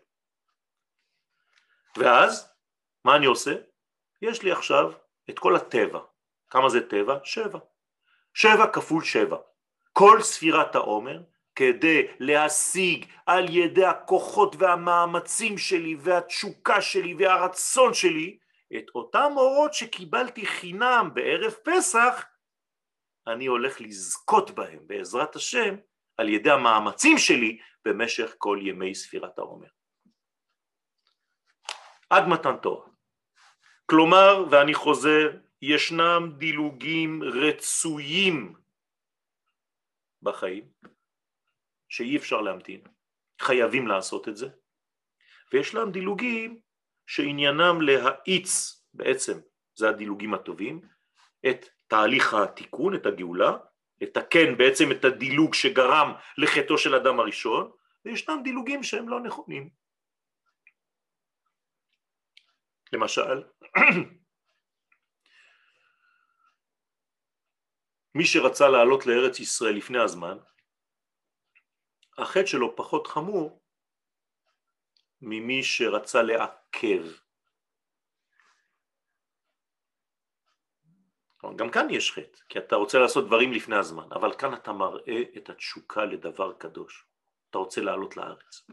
ואז, 1.97 2.53
מה 3.05 3.17
אני 3.17 3.27
עושה? 3.27 3.55
יש 4.23 4.43
לי 4.43 4.53
עכשיו 4.53 4.93
את 5.31 5.39
כל 5.39 5.57
הטבע. 5.57 6.01
כמה 6.51 6.69
זה 6.69 6.89
טבע? 6.89 7.19
שבע. 7.25 7.59
שבע 8.35 8.67
כפול 8.73 9.05
שבע. 9.05 9.37
כל 9.93 10.19
ספירת 10.23 10.75
העומר 10.75 11.23
כדי 11.55 12.07
להשיג 12.21 13.07
על 13.27 13.47
ידי 13.49 13.85
הכוחות 13.85 14.57
והמאמצים 14.59 15.59
שלי 15.59 15.97
והתשוקה 16.01 16.81
שלי 16.81 17.15
והרצון 17.15 17.95
שלי 17.95 18.39
את 18.77 18.91
אותם 18.95 19.33
אורות 19.37 19.75
שקיבלתי 19.75 20.47
חינם 20.47 21.11
בערב 21.15 21.53
פסח, 21.53 22.25
אני 23.27 23.47
הולך 23.47 23.81
לזכות 23.81 24.51
בהם 24.51 24.87
בעזרת 24.87 25.37
השם 25.37 25.75
על 26.17 26.29
ידי 26.29 26.51
המאמצים 26.51 27.19
שלי 27.19 27.59
במשך 27.85 28.35
כל 28.39 28.59
ימי 28.63 28.95
ספירת 28.95 29.39
העומר. 29.39 29.69
עד 32.11 32.29
מתן 32.29 32.57
תורה. 32.63 32.87
כלומר, 33.87 34.45
ואני 34.51 34.75
חוזר, 34.75 35.31
ישנם 35.63 36.33
דילוגים 36.39 37.23
רצויים 37.23 38.55
בחיים 40.23 40.69
שאי 41.89 42.17
אפשר 42.17 42.41
להמתין, 42.41 42.81
חייבים 43.41 43.87
לעשות 43.87 44.29
את 44.29 44.37
זה, 44.37 44.49
וישנם 45.53 45.91
דילוגים 45.93 46.61
שעניינם 47.07 47.81
להאיץ 47.81 48.81
בעצם, 48.95 49.41
זה 49.75 49.89
הדילוגים 49.89 50.35
הטובים, 50.35 50.81
את 51.51 51.67
תהליך 51.87 52.35
התיקון, 52.35 52.95
את 52.95 53.07
הגאולה, 53.07 53.57
לתקן 54.01 54.59
בעצם 54.59 54.93
את 54.93 55.05
הדילוג 55.05 55.55
שגרם 55.55 56.13
לחטאו 56.39 56.79
של 56.79 56.95
אדם 56.95 57.21
הראשון, 57.21 57.71
וישנם 58.05 58.41
דילוגים 58.45 58.83
שהם 58.83 59.09
לא 59.09 59.21
נכונים. 59.21 59.71
למשל, 62.93 63.43
מי 68.15 68.25
שרצה 68.25 68.69
לעלות 68.69 69.07
לארץ 69.07 69.41
ישראל 69.41 69.77
לפני 69.77 69.99
הזמן, 69.99 70.39
החטא 72.19 72.47
שלו 72.47 72.77
פחות 72.77 73.07
חמור 73.07 73.64
ממי 75.25 75.63
שרצה 75.63 76.23
לעכב. 76.23 77.05
גם 81.57 81.71
כאן 81.71 81.91
יש 81.91 82.13
חטא, 82.13 82.39
כי 82.49 82.59
אתה 82.59 82.77
רוצה 82.77 82.99
לעשות 82.99 83.27
דברים 83.27 83.53
לפני 83.53 83.77
הזמן, 83.77 84.09
אבל 84.13 84.35
כאן 84.39 84.55
אתה 84.55 84.73
מראה 84.73 85.23
את 85.37 85.51
התשוקה 85.51 86.05
לדבר 86.05 86.53
קדוש. 86.53 87.07
אתה 87.51 87.59
רוצה 87.59 87.81
לעלות 87.81 88.17
לארץ. 88.17 88.67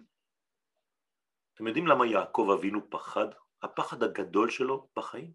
אתם 1.54 1.68
יודעים 1.68 1.88
למה 1.88 2.08
יעקב 2.08 2.48
אבינו 2.58 2.90
פחד? 2.90 3.28
הפחד 3.62 4.04
הגדול 4.04 4.50
שלו 4.50 4.88
בחיים. 4.96 5.32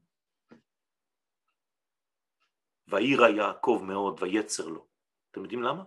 ויירא 2.89 3.29
יעקב 3.29 3.83
מאוד 3.87 4.23
ויצר 4.23 4.69
לו. 4.69 4.87
אתם 5.31 5.43
יודעים 5.43 5.63
למה? 5.63 5.85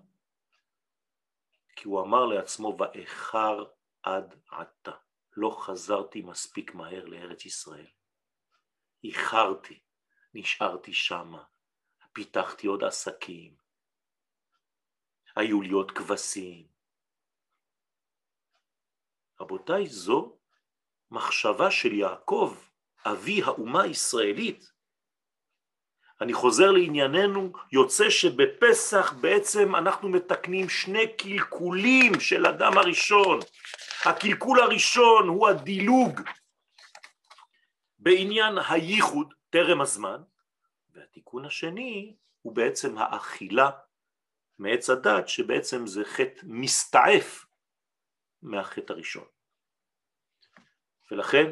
כי 1.75 1.87
הוא 1.87 2.01
אמר 2.01 2.25
לעצמו 2.25 2.77
ואיחר 2.79 3.65
עד 4.03 4.35
עתה. 4.51 4.91
לא 5.37 5.57
חזרתי 5.61 6.21
מספיק 6.21 6.73
מהר 6.73 7.05
לארץ 7.05 7.45
ישראל. 7.45 7.87
איחרתי, 9.03 9.79
נשארתי 10.33 10.93
שמה, 10.93 11.43
פיתחתי 12.13 12.67
עוד 12.67 12.83
עסקים, 12.83 13.55
היו 15.35 15.61
לי 15.61 15.69
עוד 15.69 15.91
כבשים. 15.91 16.67
רבותיי, 19.39 19.87
זו 19.87 20.37
מחשבה 21.11 21.71
של 21.71 21.93
יעקב, 21.93 22.57
אבי 23.05 23.43
האומה 23.43 23.83
הישראלית. 23.83 24.71
אני 26.21 26.33
חוזר 26.33 26.71
לענייננו, 26.71 27.51
יוצא 27.71 28.09
שבפסח 28.09 29.13
בעצם 29.21 29.75
אנחנו 29.75 30.09
מתקנים 30.09 30.69
שני 30.69 31.17
קלקולים 31.17 32.19
של 32.19 32.45
אדם 32.45 32.77
הראשון. 32.77 33.39
הקלקול 34.05 34.59
הראשון 34.59 35.27
הוא 35.27 35.47
הדילוג 35.47 36.21
בעניין 37.99 38.57
הייחוד, 38.69 39.33
טרם 39.49 39.81
הזמן, 39.81 40.21
והתיקון 40.93 41.45
השני 41.45 42.15
הוא 42.41 42.55
בעצם 42.55 42.97
האכילה 42.97 43.69
מעץ 44.59 44.89
הדת, 44.89 45.27
שבעצם 45.27 45.87
זה 45.87 46.05
חטא 46.05 46.41
מסתעף 46.43 47.45
מהחטא 48.41 48.93
הראשון. 48.93 49.25
ולכן 51.11 51.51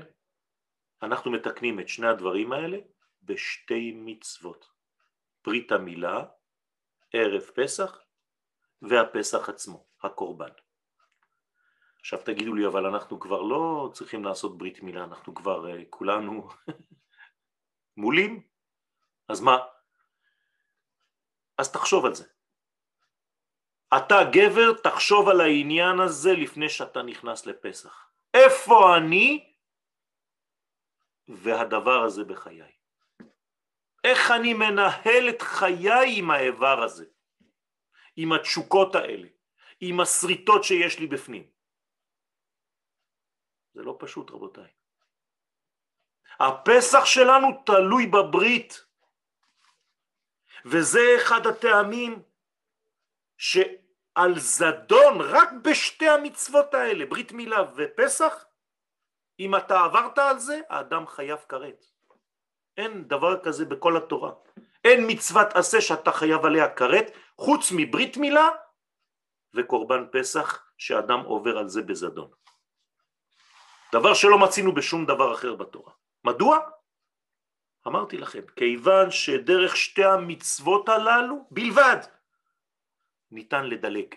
אנחנו 1.01 1.32
מתקנים 1.32 1.80
את 1.80 1.88
שני 1.88 2.08
הדברים 2.08 2.51
האלה 2.51 2.77
בשתי 3.28 3.92
מצוות, 3.96 4.70
ברית 5.46 5.72
המילה, 5.72 6.26
ערב 7.13 7.42
פסח 7.42 8.00
והפסח 8.82 9.50
עצמו, 9.50 9.88
הקורבן. 10.04 10.52
עכשיו 12.00 12.20
תגידו 12.26 12.54
לי, 12.54 12.68
אבל 12.68 12.86
אנחנו 12.86 13.20
כבר 13.20 13.42
לא 13.42 13.90
צריכים 13.94 14.26
לעשות 14.26 14.58
ברית 14.58 14.84
מילה, 14.84 15.04
אנחנו 15.04 15.36
כבר 15.36 15.66
uh, 15.66 15.86
כולנו 15.90 16.50
מולים, 17.98 18.48
אז 19.30 19.42
מה? 19.42 19.58
אז 21.58 21.72
תחשוב 21.72 22.06
על 22.06 22.16
זה. 22.16 22.26
אתה 23.98 24.16
גבר, 24.32 24.74
תחשוב 24.84 25.30
על 25.30 25.42
העניין 25.42 26.00
הזה 26.00 26.34
לפני 26.34 26.70
שאתה 26.70 27.02
נכנס 27.02 27.46
לפסח. 27.46 28.12
איפה 28.34 28.98
אני 28.98 29.54
והדבר 31.28 32.04
הזה 32.04 32.24
בחיי? 32.24 32.77
איך 34.08 34.32
אני 34.32 34.54
מנהל 34.54 35.30
את 35.30 35.41
חיי 35.41 36.20
עם 36.20 36.32
האיבר 36.32 36.84
הזה, 36.84 37.06
עם 38.15 38.34
התשוקות 38.34 38.96
האלה, 38.96 39.28
עם 39.80 40.00
השריטות 40.00 40.63
שיש 40.63 41.00
לי 41.00 41.08
בפנים? 41.08 41.48
זה 43.74 43.84
לא 43.84 43.96
פשוט 44.00 44.32
רבותיי. 44.32 44.72
הפסח 46.39 47.06
שלנו 47.06 47.63
תלוי 47.65 48.08
בברית, 48.08 48.86
וזה 50.65 51.00
אחד 51.17 51.48
הטעמים 51.48 52.22
שעל 53.38 54.39
זדון 54.39 55.22
רק 55.22 55.50
בשתי 55.63 56.10
המצוות 56.10 56.74
האלה, 56.74 57.06
ברית 57.06 57.32
מילה 57.32 57.58
ופסח, 57.76 58.46
אם 59.39 59.56
אתה 59.56 59.84
עברת 59.84 60.17
על 60.17 60.39
זה, 60.39 60.62
האדם 60.70 61.08
חייב 61.08 61.39
כרת. 61.50 61.97
אין 62.78 63.08
דבר 63.08 63.44
כזה 63.44 63.66
בכל 63.66 63.98
התורה. 63.98 64.32
אין 64.84 65.06
מצוות 65.08 65.48
עשה 65.54 65.82
שאתה 65.82 66.12
חייב 66.12 66.46
עליה 66.46 66.70
כרת, 66.76 67.12
חוץ 67.38 67.72
מברית 67.76 68.18
מילה 68.18 68.50
וקורבן 69.54 70.06
פסח 70.12 70.63
שאדם 70.78 71.20
עובר 71.20 71.58
על 71.58 71.68
זה 71.70 71.82
בזדון. 71.82 72.30
דבר 73.92 74.13
שלא 74.13 74.40
מצינו 74.40 74.74
בשום 74.74 75.06
דבר 75.06 75.34
אחר 75.34 75.56
בתורה. 75.56 75.94
מדוע? 76.24 76.60
אמרתי 77.88 78.18
לכם, 78.18 78.42
כיוון 78.56 79.12
שדרך 79.12 79.76
שתי 79.76 80.06
המצוות 80.06 80.90
הללו 80.90 81.48
בלבד 81.52 81.98
ניתן 83.32 83.66
לדלג, 83.66 84.16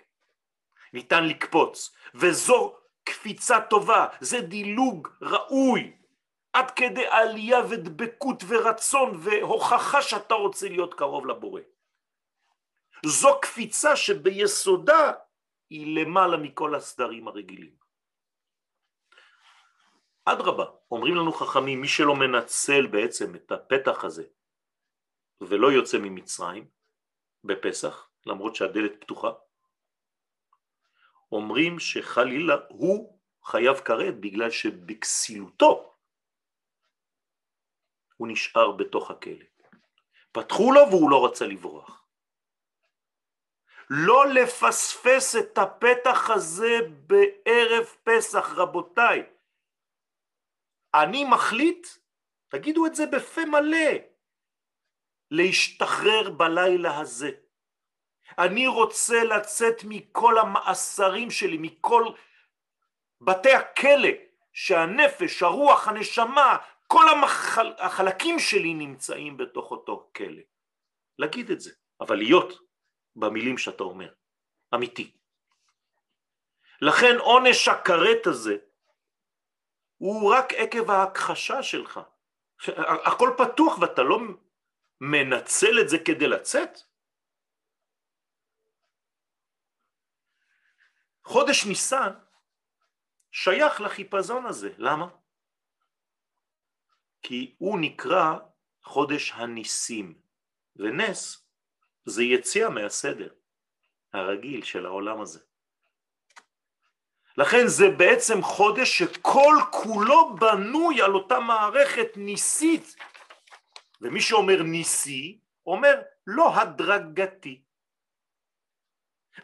ניתן 0.93 1.25
לקפוץ, 1.25 1.97
וזו 2.15 2.77
קפיצה 3.05 3.61
טובה, 3.61 4.07
זה 4.21 4.41
דילוג 4.41 5.09
ראוי, 5.23 5.97
עד 6.53 6.71
כדי 6.71 7.07
עלייה 7.07 7.59
ודבקות 7.71 8.43
ורצון 8.49 9.21
והוכחה 9.23 10.03
שאתה 10.03 10.35
רוצה 10.35 10.69
להיות 10.69 10.95
קרוב 10.95 11.27
לבורא. 11.27 11.61
זו 13.07 13.41
קפיצה 13.43 13.97
שביסודה 13.97 15.13
היא 15.71 16.01
למעלה 16.01 16.37
מכל 16.37 16.75
הסדרים 16.75 17.29
הרגילים. 17.29 17.75
אדרבה, 20.25 20.65
אומרים 20.91 21.15
לנו 21.15 21.33
חכמים, 21.33 21.81
מי 21.81 21.89
שלא 21.89 22.17
מנצל 22.17 22.87
בעצם 22.87 23.35
את 23.35 23.53
הפתח 23.53 24.05
הזה 24.05 24.25
ולא 25.41 25.73
יוצא 25.73 25.99
ממצרים 25.99 26.69
בפסח, 27.45 28.11
למרות 28.27 28.57
שהדלת 28.57 29.01
פתוחה, 29.01 29.31
אומרים 31.33 31.79
שחלילה 31.79 32.57
הוא 32.69 33.21
חייב 33.45 33.77
כרת 33.77 34.21
בגלל 34.21 34.51
שבכסילותו 34.51 35.90
הוא 38.21 38.29
נשאר 38.29 38.73
בתוך 38.73 39.11
הכלא. 39.11 39.45
פתחו 40.33 40.73
לו 40.73 40.81
והוא 40.91 41.11
לא 41.11 41.27
רצה 41.27 41.47
לברוח. 41.47 42.05
לא 43.91 44.27
לפספס 44.27 45.37
את 45.37 45.59
הפתח 45.59 46.31
הזה 46.31 46.79
בערב 47.07 47.85
פסח, 48.05 48.53
רבותיי. 48.57 49.23
אני 50.95 51.25
מחליט, 51.25 51.87
תגידו 52.49 52.87
את 52.87 52.95
זה 52.95 53.07
בפה 53.07 53.45
מלא, 53.45 53.91
להשתחרר 55.31 56.31
בלילה 56.31 56.99
הזה. 56.99 57.31
אני 58.39 58.67
רוצה 58.67 59.25
לצאת 59.25 59.77
מכל 59.85 60.39
המאסרים 60.39 61.31
שלי, 61.31 61.59
מכל 61.61 62.05
בתי 63.21 63.53
הכלא 63.53 64.11
שהנפש, 64.53 65.43
הרוח, 65.43 65.89
הנשמה, 65.89 66.57
כל 66.93 67.09
המחל... 67.09 67.75
החלקים 67.79 68.39
שלי 68.39 68.75
נמצאים 68.75 69.37
בתוך 69.37 69.71
אותו 69.71 70.11
כלא. 70.17 70.43
להגיד 71.19 71.51
את 71.51 71.61
זה, 71.61 71.73
אבל 72.01 72.17
להיות 72.17 72.53
במילים 73.17 73.59
שאתה 73.59 73.83
אומר, 73.85 74.13
אמיתי. 74.75 75.17
לכן 76.83 77.17
עונש 77.19 77.69
הכרת 77.69 78.27
הזה 78.27 78.57
הוא 79.97 80.35
רק 80.35 80.53
עקב 80.53 80.91
ההכחשה 80.91 81.63
שלך. 81.63 82.01
הכל 83.07 83.31
פתוח 83.39 83.79
ואתה 83.79 84.03
לא 84.03 84.19
מנצל 85.01 85.81
את 85.81 85.89
זה 85.89 85.97
כדי 86.07 86.27
לצאת? 86.29 86.79
חודש 91.25 91.67
ניסן 91.67 92.13
שייך 93.31 93.81
לחיפזון 93.81 94.47
הזה, 94.47 94.71
למה? 94.79 95.20
כי 97.23 97.55
הוא 97.59 97.79
נקרא 97.81 98.37
חודש 98.85 99.33
הניסים, 99.33 100.15
ונס 100.77 101.47
זה 102.05 102.23
יציאה 102.23 102.71
מהסדר 102.71 103.29
הרגיל 104.13 104.65
של 104.65 104.87
העולם 104.87 105.21
הזה. 105.21 105.41
לכן 107.37 107.67
זה 107.67 107.85
בעצם 107.99 108.43
חודש 108.43 108.99
שכל 108.99 109.55
כולו 109.71 110.37
בנוי 110.37 111.03
על 111.03 111.15
אותה 111.15 111.41
מערכת 111.41 112.09
ניסית, 112.17 112.97
ומי 114.01 114.21
שאומר 114.21 114.63
ניסי 114.63 115.41
אומר 115.67 116.03
לא 116.27 116.55
הדרגתי. 116.57 117.63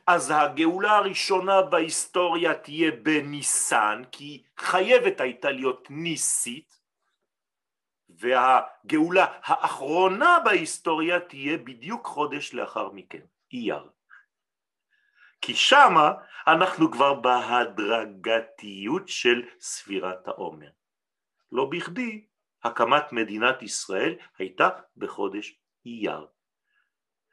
אז 0.06 0.32
הגאולה 0.34 0.96
הראשונה 0.96 1.62
בהיסטוריה 1.62 2.54
תהיה 2.54 2.90
בניסן, 2.90 4.02
כי 4.12 4.42
חייבת 4.56 5.20
הייתה 5.20 5.50
להיות 5.50 5.90
ניסית, 5.90 6.75
והגאולה 8.18 9.26
האחרונה 9.44 10.38
בהיסטוריה 10.44 11.20
תהיה 11.20 11.58
בדיוק 11.58 12.06
חודש 12.06 12.54
לאחר 12.54 12.88
מכן, 12.92 13.22
אייר. 13.52 13.90
כי 15.40 15.54
שמה 15.54 16.12
אנחנו 16.46 16.92
כבר 16.92 17.14
בהדרגתיות 17.14 19.08
של 19.08 19.42
ספירת 19.60 20.28
העומר. 20.28 20.70
לא 21.52 21.64
בכדי 21.64 22.24
הקמת 22.64 23.12
מדינת 23.12 23.62
ישראל 23.62 24.14
הייתה 24.38 24.68
בחודש 24.96 25.58
אייר. 25.86 26.26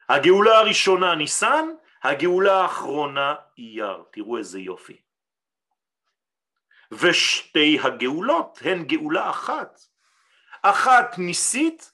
הגאולה 0.10 0.58
הראשונה 0.58 1.16
ניסן, 1.16 1.66
הגאולה 2.04 2.62
האחרונה 2.62 3.36
אייר. 3.58 4.04
תראו 4.12 4.38
איזה 4.38 4.60
יופי. 4.60 5.02
ושתי 6.92 7.80
הגאולות 7.84 8.60
הן 8.62 8.84
גאולה 8.84 9.30
אחת. 9.30 9.80
אחת 10.64 11.18
ניסית 11.18 11.92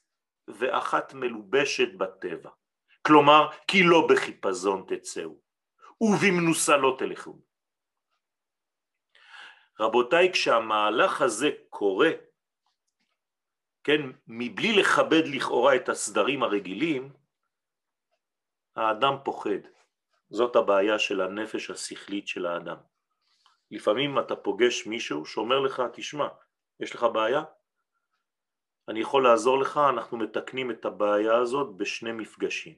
ואחת 0.48 1.14
מלובשת 1.14 1.94
בטבע. 1.98 2.50
כלומר, 3.02 3.50
כי 3.68 3.84
לא 3.84 4.08
בחיפזון 4.10 4.86
תצאו. 4.88 5.36
ובמנוסה 6.02 6.78
לא 6.78 6.96
תלכו. 7.00 7.40
רבותיי, 9.80 10.32
כשהמהלך 10.34 11.22
הזה 11.22 11.50
קורה, 11.70 12.10
כן, 13.84 14.02
מבלי 14.28 14.74
לכבד 14.74 15.24
לכאורה 15.26 15.76
את 15.76 15.90
הסדרים 15.90 16.44
הרגילים, 16.44 17.14
האדם 18.76 19.14
פוחד. 19.24 19.62
זאת 20.30 20.56
הבעיה 20.56 21.00
של 21.00 21.22
הנפש 21.22 21.70
השכלית 21.70 22.28
של 22.28 22.46
האדם. 22.46 22.78
לפעמים 23.72 24.20
אתה 24.20 24.36
פוגש 24.36 24.88
מישהו 24.88 25.26
שאומר 25.26 25.60
לך, 25.60 25.84
תשמע, 25.94 26.28
יש 26.80 26.96
לך 26.96 27.04
בעיה? 27.14 27.44
אני 28.90 29.00
יכול 29.00 29.24
לעזור 29.24 29.60
לך, 29.60 29.80
אנחנו 29.90 30.18
מתקנים 30.18 30.72
את 30.72 30.86
הבעיה 30.86 31.38
הזאת 31.38 31.78
בשני 31.78 32.12
מפגשים. 32.12 32.76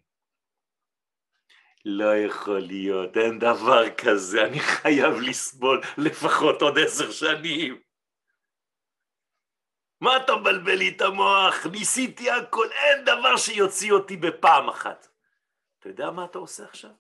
לא 1.86 2.18
יכול 2.18 2.60
להיות, 2.60 3.18
אין 3.18 3.40
דבר 3.40 3.96
כזה, 3.96 4.46
אני 4.46 4.60
חייב 4.60 5.14
לסבול 5.14 5.82
לפחות 5.98 6.62
עוד 6.62 6.80
עשר 6.80 7.12
שנים. 7.12 7.82
מה 10.02 10.18
אתה 10.18 10.36
מבלבל 10.36 10.76
לי 10.76 10.90
את 10.90 11.02
המוח? 11.02 11.66
ניסיתי 11.72 12.32
הכל, 12.32 12.68
אין 12.72 13.06
דבר 13.06 13.38
שיוציא 13.38 13.92
אותי 13.92 14.18
בפעם 14.18 14.70
אחת. 14.70 15.08
אתה 15.80 15.90
יודע 15.90 16.12
מה 16.12 16.26
אתה 16.26 16.38
עושה 16.38 16.64
עכשיו? 16.64 16.92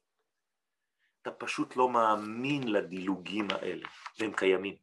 אתה 1.22 1.32
פשוט 1.32 1.76
לא 1.76 1.90
מאמין 1.90 2.68
לדילוגים 2.68 3.48
האלה, 3.52 3.88
והם 4.20 4.34
קיימים. 4.34 4.76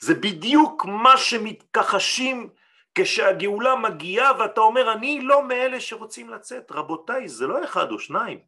זה 0.00 0.14
בדיוק 0.14 0.84
מה 0.84 1.16
שמתכחשים 1.16 2.50
כשהגאולה 2.96 3.76
מגיעה 3.76 4.40
ואתה 4.40 4.60
אומר 4.60 4.92
אני 4.92 5.20
לא 5.20 5.48
מאלה 5.48 5.80
שרוצים 5.80 6.30
לצאת. 6.30 6.72
רבותיי, 6.72 7.28
זה 7.28 7.46
לא 7.46 7.64
אחד 7.64 7.90
או 7.90 7.98
שניים. 7.98 8.40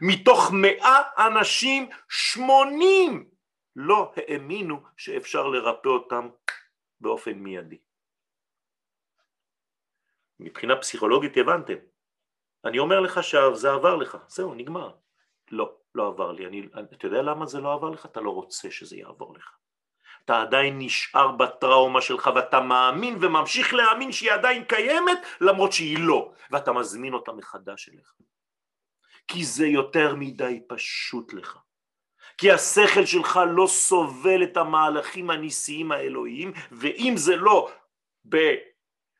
מתוך 0.00 0.50
מאה 0.52 1.02
אנשים 1.26 1.90
שמונים 2.08 3.30
לא 3.76 4.12
האמינו 4.16 4.80
שאפשר 4.96 5.46
לרפא 5.46 5.88
אותם 5.88 6.28
באופן 7.00 7.32
מיידי. 7.32 7.78
מבחינה 10.40 10.76
פסיכולוגית 10.76 11.36
הבנתם. 11.36 11.76
אני 12.64 12.78
אומר 12.78 13.00
לך 13.00 13.22
שזה 13.22 13.72
עבר 13.72 13.96
לך, 13.96 14.18
זהו, 14.28 14.54
נגמר. 14.54 14.94
לא, 15.50 15.76
לא 15.94 16.06
עבר 16.06 16.32
לי. 16.32 16.46
אני, 16.46 16.68
אתה 16.92 17.06
יודע 17.06 17.22
למה 17.22 17.46
זה 17.46 17.60
לא 17.60 17.72
עבר 17.72 17.90
לך? 17.90 18.06
אתה 18.06 18.20
לא 18.20 18.30
רוצה 18.30 18.70
שזה 18.70 18.96
יעבור 18.96 19.34
לך. 19.34 19.56
אתה 20.26 20.42
עדיין 20.42 20.78
נשאר 20.78 21.32
בטראומה 21.32 22.00
שלך 22.00 22.30
ואתה 22.34 22.60
מאמין 22.60 23.18
וממשיך 23.20 23.74
להאמין 23.74 24.12
שהיא 24.12 24.32
עדיין 24.32 24.64
קיימת 24.64 25.18
למרות 25.40 25.72
שהיא 25.72 25.98
לא, 26.00 26.32
ואתה 26.50 26.72
מזמין 26.72 27.14
אותה 27.14 27.32
מחדש 27.32 27.88
אליך. 27.88 28.12
כי 29.28 29.44
זה 29.44 29.66
יותר 29.66 30.14
מדי 30.14 30.60
פשוט 30.68 31.32
לך. 31.32 31.58
כי 32.38 32.52
השכל 32.52 33.04
שלך 33.04 33.40
לא 33.56 33.66
סובל 33.66 34.42
את 34.42 34.56
המהלכים 34.56 35.30
הניסיים 35.30 35.92
האלוהיים, 35.92 36.52
ואם 36.72 37.14
זה 37.16 37.36
לא 37.36 37.70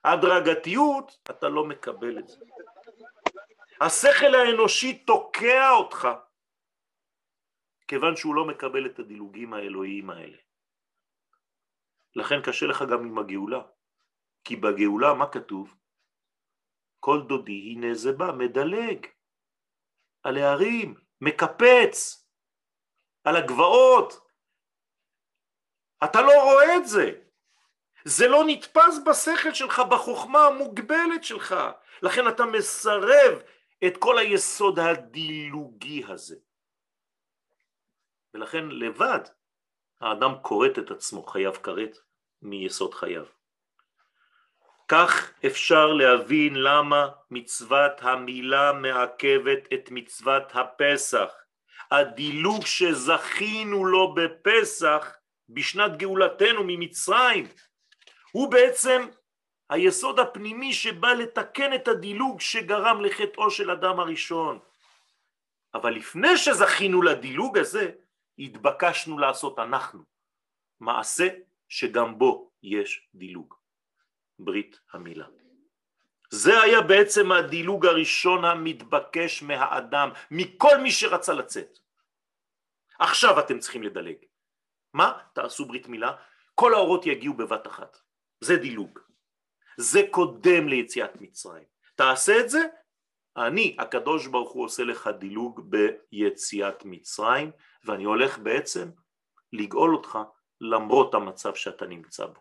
בהדרגתיות, 0.04 1.18
אתה 1.30 1.48
לא 1.48 1.64
מקבל 1.64 2.18
את 2.18 2.28
זה. 2.28 2.36
השכל 3.80 4.34
האנושי 4.34 4.94
תוקע 4.94 5.70
אותך, 5.70 6.08
כיוון 7.88 8.16
שהוא 8.16 8.34
לא 8.34 8.44
מקבל 8.44 8.86
את 8.86 8.98
הדילוגים 8.98 9.54
האלוהיים 9.54 10.10
האלה. 10.10 10.45
לכן 12.16 12.42
קשה 12.42 12.66
לך 12.66 12.84
גם 12.90 13.04
עם 13.04 13.18
הגאולה, 13.18 13.60
כי 14.44 14.56
בגאולה 14.56 15.14
מה 15.14 15.32
כתוב? 15.32 15.74
כל 17.00 17.22
דודי 17.28 17.72
הנה 17.72 17.94
זה 17.94 18.12
בא, 18.12 18.32
מדלג. 18.38 19.06
על 20.22 20.36
הערים, 20.36 20.94
מקפץ, 21.20 22.26
על 23.24 23.36
הגבעות. 23.36 24.26
אתה 26.04 26.20
לא 26.22 26.42
רואה 26.42 26.76
את 26.76 26.86
זה. 26.88 27.20
זה 28.04 28.28
לא 28.28 28.44
נתפס 28.46 28.98
בשכל 29.06 29.54
שלך, 29.54 29.82
בחוכמה 29.90 30.46
המוגבלת 30.46 31.24
שלך. 31.24 31.54
לכן 32.02 32.28
אתה 32.28 32.44
מסרב 32.46 33.42
את 33.86 33.96
כל 33.98 34.18
היסוד 34.18 34.78
הדילוגי 34.78 36.04
הזה. 36.08 36.36
ולכן 38.34 38.68
לבד 38.68 39.20
האדם 40.00 40.30
כורת 40.42 40.78
את 40.78 40.90
עצמו, 40.90 41.22
חייב 41.22 41.54
כרת 41.56 42.05
מיסוד 42.46 42.94
חייו. 42.94 43.24
כך 44.88 45.32
אפשר 45.46 45.86
להבין 45.86 46.54
למה 46.54 47.08
מצוות 47.30 47.92
המילה 48.00 48.72
מעכבת 48.72 49.72
את 49.74 49.88
מצוות 49.90 50.42
הפסח. 50.54 51.28
הדילוג 51.90 52.66
שזכינו 52.66 53.84
לו 53.84 54.14
בפסח 54.14 55.16
בשנת 55.48 55.96
גאולתנו 55.96 56.60
ממצרים 56.66 57.48
הוא 58.32 58.50
בעצם 58.50 59.06
היסוד 59.70 60.18
הפנימי 60.20 60.72
שבא 60.72 61.12
לתקן 61.12 61.74
את 61.74 61.88
הדילוג 61.88 62.40
שגרם 62.40 63.00
לחטאו 63.00 63.50
של 63.50 63.70
אדם 63.70 64.00
הראשון. 64.00 64.58
אבל 65.74 65.94
לפני 65.94 66.36
שזכינו 66.36 67.02
לדילוג 67.02 67.58
הזה, 67.58 67.90
התבקשנו 68.38 69.18
לעשות 69.18 69.58
אנחנו 69.58 70.02
מעשה 70.80 71.28
שגם 71.68 72.18
בו 72.18 72.50
יש 72.62 73.08
דילוג. 73.14 73.54
ברית 74.38 74.80
המילה. 74.92 75.26
זה 76.30 76.62
היה 76.62 76.80
בעצם 76.80 77.32
הדילוג 77.32 77.86
הראשון 77.86 78.44
המתבקש 78.44 79.42
מהאדם, 79.42 80.10
מכל 80.30 80.78
מי 80.82 80.90
שרצה 80.90 81.32
לצאת. 81.32 81.78
עכשיו 82.98 83.40
אתם 83.40 83.58
צריכים 83.58 83.82
לדלג. 83.82 84.16
מה? 84.94 85.18
תעשו 85.32 85.64
ברית 85.64 85.88
מילה, 85.88 86.12
כל 86.54 86.74
האורות 86.74 87.06
יגיעו 87.06 87.34
בבת 87.34 87.66
אחת. 87.66 87.98
זה 88.40 88.56
דילוג. 88.56 88.98
זה 89.76 90.00
קודם 90.10 90.68
ליציאת 90.68 91.20
מצרים. 91.20 91.64
תעשה 91.94 92.40
את 92.40 92.50
זה, 92.50 92.60
אני, 93.36 93.76
הקדוש 93.78 94.26
ברוך 94.26 94.52
הוא 94.52 94.64
עושה 94.64 94.84
לך 94.84 95.10
דילוג 95.18 95.70
ביציאת 95.70 96.84
מצרים, 96.84 97.50
ואני 97.84 98.04
הולך 98.04 98.38
בעצם 98.38 98.90
לגאול 99.52 99.94
אותך 99.94 100.18
למרות 100.60 101.14
המצב 101.14 101.54
שאתה 101.54 101.86
נמצא 101.86 102.26
בו. 102.26 102.40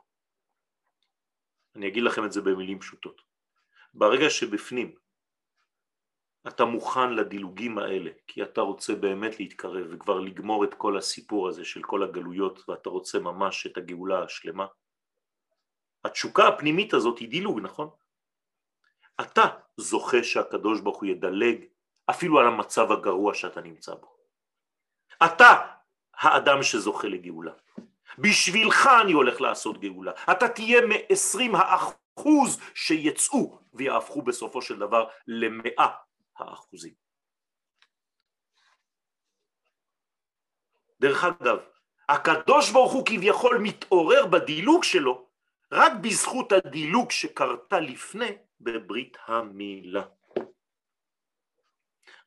אני 1.75 1.87
אגיד 1.87 2.03
לכם 2.03 2.25
את 2.25 2.31
זה 2.31 2.41
במילים 2.41 2.79
פשוטות. 2.79 3.21
ברגע 3.93 4.29
שבפנים 4.29 4.95
אתה 6.47 6.65
מוכן 6.65 7.13
לדילוגים 7.13 7.77
האלה, 7.77 8.11
כי 8.27 8.43
אתה 8.43 8.61
רוצה 8.61 8.95
באמת 8.95 9.39
להתקרב 9.39 9.87
וכבר 9.91 10.19
לגמור 10.19 10.63
את 10.63 10.73
כל 10.73 10.97
הסיפור 10.97 11.47
הזה 11.47 11.65
של 11.65 11.83
כל 11.83 12.03
הגלויות 12.03 12.69
ואתה 12.69 12.89
רוצה 12.89 13.19
ממש 13.19 13.67
את 13.67 13.77
הגאולה 13.77 14.23
השלמה, 14.23 14.65
התשוקה 16.05 16.47
הפנימית 16.47 16.93
הזאת 16.93 17.19
היא 17.19 17.29
דילוג, 17.29 17.59
נכון? 17.59 17.89
אתה 19.21 19.43
זוכה 19.77 20.23
שהקדוש 20.23 20.81
ברוך 20.81 20.97
הוא 20.97 21.09
ידלג 21.09 21.65
אפילו 22.09 22.39
על 22.39 22.47
המצב 22.47 22.91
הגרוע 22.91 23.33
שאתה 23.33 23.61
נמצא 23.61 23.95
בו. 23.95 24.15
אתה 25.25 25.75
האדם 26.13 26.63
שזוכה 26.63 27.07
לגאולה. 27.07 27.53
בשבילך 28.17 28.89
אני 29.01 29.13
הולך 29.13 29.41
לעשות 29.41 29.81
גאולה. 29.81 30.11
אתה 30.31 30.49
תהיה 30.49 30.81
מ-20 30.81 31.57
האחוז 31.57 32.59
שיצאו 32.73 33.59
ויהפכו 33.73 34.21
בסופו 34.21 34.61
של 34.61 34.79
דבר 34.79 35.07
למאה 35.27 35.87
האחוזים. 36.37 36.93
דרך 40.99 41.23
אגב, 41.23 41.57
הקדוש 42.09 42.71
ברוך 42.71 42.93
הוא 42.93 43.05
כביכול 43.05 43.57
מתעורר 43.57 44.25
בדילוג 44.25 44.83
שלו 44.83 45.27
רק 45.71 45.91
בזכות 46.01 46.51
הדילוג 46.51 47.11
שקרתה 47.11 47.79
לפני 47.79 48.37
בברית 48.61 49.17
המילה. 49.25 50.03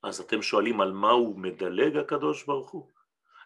אז 0.03 0.21
אתם 0.21 0.43
שואלים 0.43 0.81
על 0.81 0.93
מה 0.93 1.11
הוא 1.11 1.39
מדלג 1.39 1.97
הקדוש 1.97 2.45
ברוך 2.45 2.71
הוא? 2.71 2.91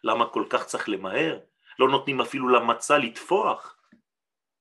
למה 0.04 0.28
כל 0.30 0.44
כך 0.50 0.64
צריך 0.64 0.88
למהר? 0.88 1.38
לא 1.78 1.88
נותנים 1.88 2.20
אפילו 2.20 2.48
למצה 2.48 2.98
לטפוח. 2.98 3.76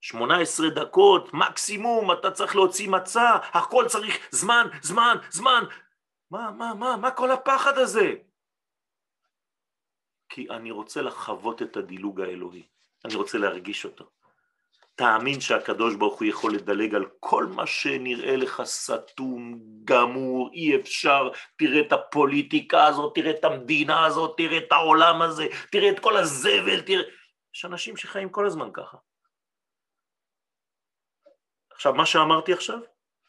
18 0.02 0.70
דקות 0.70 1.34
מקסימום 1.34 2.12
אתה 2.12 2.32
צריך 2.32 2.56
להוציא 2.56 2.90
מצה, 2.90 3.36
הכל 3.54 3.86
צריך 3.88 4.28
זמן, 4.32 4.68
זמן, 4.82 5.18
זמן. 5.30 5.64
מה, 6.32 6.52
מה, 6.52 6.74
מה, 6.74 6.98
מה 6.98 7.12
כל 7.12 7.32
הפחד 7.32 7.78
הזה? 7.78 8.14
כי 10.30 10.50
אני 10.50 10.72
רוצה 10.72 11.02
לחוות 11.02 11.62
את 11.62 11.78
הדילוג 11.78 12.22
האלוהי, 12.22 12.68
אני 13.06 13.16
רוצה 13.16 13.38
להרגיש 13.38 13.86
אותו. 13.86 14.10
תאמין 15.02 15.42
שהקדוש 15.42 15.96
ברוך 15.96 16.20
הוא 16.20 16.28
יכול 16.28 16.54
לדלג 16.54 16.96
על 16.96 17.06
כל 17.20 17.46
מה 17.46 17.68
שנראה 17.68 18.36
לך 18.36 18.62
סתום, 18.64 19.60
גמור, 19.84 20.50
אי 20.54 20.76
אפשר, 20.76 21.30
תראה 21.56 21.82
את 21.82 21.94
הפוליטיקה 21.94 22.86
הזאת, 22.86 23.16
תראה 23.16 23.32
את 23.32 23.44
המדינה 23.44 24.06
הזאת, 24.06 24.38
תראה 24.38 24.58
את 24.58 24.72
העולם 24.72 25.22
הזה, 25.22 25.48
תראה 25.72 25.90
את 25.90 26.00
כל 26.00 26.18
הזבל, 26.18 26.82
תראה... 26.82 27.04
יש 27.56 27.66
אנשים 27.66 27.98
שחיים 27.98 28.30
כל 28.30 28.46
הזמן 28.46 28.70
ככה. 28.74 28.98
עכשיו, 31.72 31.94
מה 31.94 32.06
שאמרתי 32.06 32.54
עכשיו, 32.54 32.80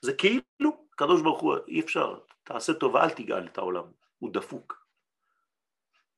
זה 0.02 0.12
כאילו, 0.12 0.86
הקדוש 0.94 1.22
ברוך 1.22 1.40
הוא, 1.40 1.56
אי 1.68 1.80
אפשר, 1.80 2.18
תעשה 2.44 2.74
טובה, 2.74 3.04
אל 3.04 3.10
תגאל 3.10 3.46
את 3.46 3.58
העולם, 3.58 3.84
הוא 4.18 4.32
דפוק. 4.32 4.86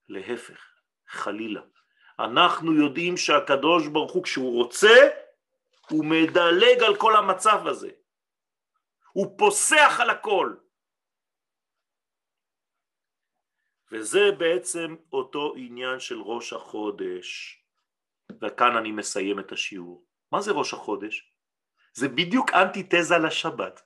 להפך, 0.08 0.66
חלילה. 1.08 1.60
אנחנו 2.18 2.72
יודעים 2.72 3.16
שהקדוש 3.16 3.88
ברוך 3.88 4.12
הוא, 4.12 4.24
כשהוא 4.24 4.62
רוצה, 4.62 5.23
הוא 5.90 6.04
מדלג 6.04 6.82
על 6.86 6.96
כל 6.96 7.16
המצב 7.16 7.66
הזה, 7.66 7.90
הוא 9.12 9.38
פוסח 9.38 10.00
על 10.00 10.10
הכל. 10.10 10.54
וזה 13.92 14.32
בעצם 14.38 14.96
אותו 15.12 15.54
עניין 15.56 16.00
של 16.00 16.20
ראש 16.20 16.52
החודש, 16.52 17.60
וכאן 18.40 18.76
אני 18.76 18.92
מסיים 18.92 19.40
את 19.40 19.52
השיעור. 19.52 20.06
מה 20.32 20.40
זה 20.40 20.52
ראש 20.52 20.74
החודש? 20.74 21.32
זה 21.92 22.08
בדיוק 22.08 22.50
אנטיתזה 22.54 23.18
לשבת. 23.18 23.80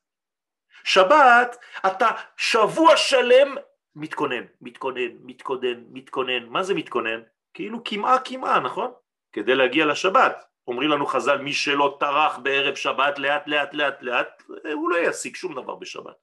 שבת, 0.84 1.56
אתה 1.86 2.06
שבוע 2.36 2.96
שלם 2.96 3.56
מתכונן, 3.94 4.44
מתכונן, 4.60 5.10
מתכונן, 5.20 5.84
מתכונן. 5.90 6.46
מה 6.46 6.62
זה 6.62 6.74
מתכונן? 6.74 7.20
כאילו 7.54 7.84
כמעה 7.84 8.24
כמעה, 8.24 8.60
נכון? 8.60 8.92
כדי 9.32 9.54
להגיע 9.54 9.86
לשבת. 9.86 10.47
אומרים 10.68 10.90
לנו 10.90 11.06
חז"ל, 11.06 11.38
מי 11.38 11.52
שלא 11.52 11.96
טרח 12.00 12.38
בערב 12.38 12.74
שבת 12.74 13.18
לאט 13.18 13.46
לאט 13.46 13.74
לאט 13.74 14.02
לאט, 14.02 14.42
הוא 14.72 14.90
לא 14.90 14.96
ישיג 14.96 15.36
שום 15.36 15.54
דבר 15.54 15.74
בשבת. 15.74 16.16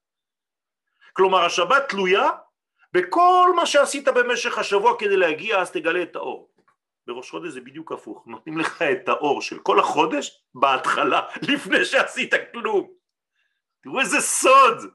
כלומר 1.12 1.44
השבת 1.44 1.88
תלויה 1.88 2.30
בכל 2.92 3.52
מה 3.56 3.66
שעשית 3.66 4.08
במשך 4.08 4.58
השבוע 4.58 4.98
כדי 4.98 5.16
להגיע, 5.16 5.60
אז 5.60 5.70
תגלה 5.70 6.02
את 6.02 6.16
האור. 6.16 6.50
בראש 7.06 7.30
חודש 7.30 7.48
זה 7.48 7.60
בדיוק 7.60 7.92
הפוך, 7.92 8.26
נותנים 8.26 8.58
לך 8.58 8.82
את 8.82 9.08
האור 9.08 9.42
של 9.42 9.58
כל 9.58 9.80
החודש 9.80 10.42
בהתחלה, 10.54 11.20
לפני 11.52 11.84
שעשית 11.84 12.34
כלום. 12.52 12.90
תראו 13.82 14.00
איזה 14.00 14.20
סוד. 14.20 14.92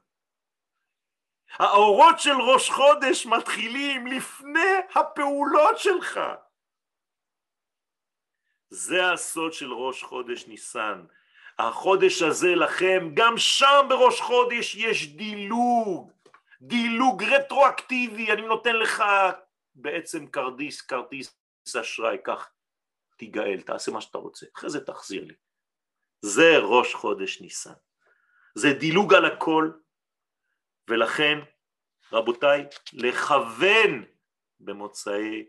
האורות 1.52 2.20
של 2.20 2.40
ראש 2.40 2.70
חודש 2.70 3.26
מתחילים 3.26 4.06
לפני 4.06 4.74
הפעולות 4.94 5.78
שלך. 5.78 6.20
זה 8.72 9.12
הסוד 9.12 9.52
של 9.52 9.72
ראש 9.72 10.02
חודש 10.02 10.46
ניסן. 10.46 11.04
החודש 11.58 12.22
הזה 12.22 12.54
לכם, 12.54 13.10
גם 13.14 13.38
שם 13.38 13.86
בראש 13.88 14.20
חודש 14.20 14.74
יש 14.74 15.16
דילוג, 15.16 16.12
דילוג 16.62 17.24
רטרואקטיבי, 17.24 18.32
אני 18.32 18.42
נותן 18.42 18.76
לך 18.76 19.04
בעצם 19.74 20.26
כרטיס, 20.26 20.80
כרטיס 20.80 21.34
אשראי, 21.80 22.16
כך 22.24 22.50
תיגאל, 23.16 23.60
תעשה 23.60 23.92
מה 23.92 24.00
שאתה 24.00 24.18
רוצה, 24.18 24.46
אחרי 24.56 24.70
זה 24.70 24.84
תחזיר 24.84 25.24
לי. 25.24 25.34
זה 26.22 26.58
ראש 26.58 26.94
חודש 26.94 27.40
ניסן. 27.40 27.72
זה 28.54 28.72
דילוג 28.72 29.14
על 29.14 29.24
הכל, 29.24 29.70
ולכן 30.88 31.38
רבותיי, 32.12 32.66
לכוון 32.92 34.04
במוצאי 34.60 35.44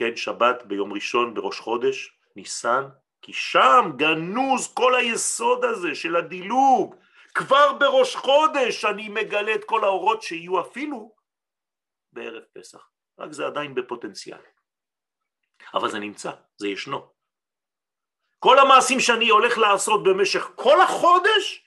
כן, 0.00 0.16
שבת 0.16 0.62
ביום 0.62 0.92
ראשון 0.92 1.34
בראש 1.34 1.60
חודש, 1.60 2.18
ניסן, 2.36 2.84
כי 3.22 3.32
שם 3.32 3.90
גנוז 3.96 4.74
כל 4.74 4.94
היסוד 4.94 5.64
הזה 5.64 5.94
של 5.94 6.16
הדילוג. 6.16 6.94
כבר 7.34 7.72
בראש 7.72 8.16
חודש 8.16 8.84
אני 8.84 9.08
מגלה 9.08 9.54
את 9.54 9.64
כל 9.64 9.84
האורות 9.84 10.22
שיהיו 10.22 10.60
אפילו 10.60 11.14
בערב 12.12 12.42
פסח. 12.52 12.88
רק 13.18 13.32
זה 13.32 13.46
עדיין 13.46 13.74
בפוטנציאל. 13.74 14.40
אבל 15.74 15.90
זה 15.90 15.98
נמצא, 15.98 16.32
זה 16.56 16.68
ישנו. 16.68 17.12
כל 18.38 18.58
המעשים 18.58 19.00
שאני 19.00 19.28
הולך 19.28 19.58
לעשות 19.58 20.04
במשך 20.04 20.50
כל 20.54 20.80
החודש 20.80 21.66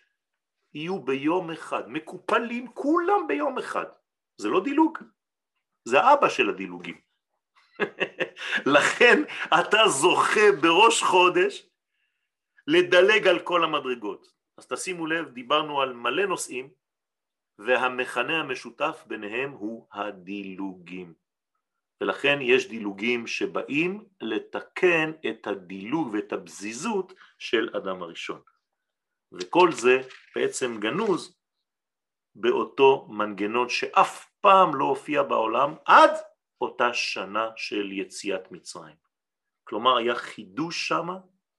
יהיו 0.74 1.00
ביום 1.00 1.52
אחד, 1.52 1.90
מקופלים 1.90 2.74
כולם 2.74 3.28
ביום 3.28 3.58
אחד. 3.58 3.88
זה 4.38 4.50
לא 4.50 4.64
דילוג, 4.64 4.98
זה 5.86 6.14
אבא 6.14 6.30
של 6.30 6.50
הדילוגים. 6.50 7.02
לכן 8.66 9.24
אתה 9.60 9.88
זוכה 9.88 10.52
בראש 10.62 11.04
חודש 11.04 11.70
לדלג 12.68 13.28
על 13.28 13.40
כל 13.40 13.64
המדרגות. 13.64 14.34
אז 14.58 14.68
תשימו 14.68 15.06
לב, 15.06 15.30
דיברנו 15.30 15.82
על 15.82 15.94
מלא 15.94 16.26
נושאים 16.26 16.70
והמכנה 17.58 18.40
המשותף 18.40 19.04
ביניהם 19.08 19.52
הוא 19.52 19.88
הדילוגים. 19.94 21.14
ולכן 22.02 22.40
יש 22.42 22.70
דילוגים 22.70 23.28
שבאים 23.28 24.06
לתקן 24.22 25.12
את 25.30 25.48
הדילוג 25.48 26.08
ואת 26.14 26.34
הבזיזות 26.34 27.14
של 27.38 27.70
אדם 27.78 28.04
הראשון. 28.04 28.42
וכל 29.32 29.72
זה 29.72 30.02
בעצם 30.36 30.80
גנוז 30.80 31.38
באותו 32.36 33.08
מנגנון 33.10 33.70
שאף 33.70 34.30
פעם 34.42 34.76
לא 34.76 34.86
הופיע 34.86 35.24
בעולם 35.24 35.74
עד 35.86 36.12
אותה 36.64 36.94
שנה 36.94 37.50
של 37.56 37.92
יציאת 37.92 38.52
מצרים. 38.52 38.96
כלומר 39.64 39.98
היה 39.98 40.16
חידוש 40.16 40.88
שם 40.88 41.08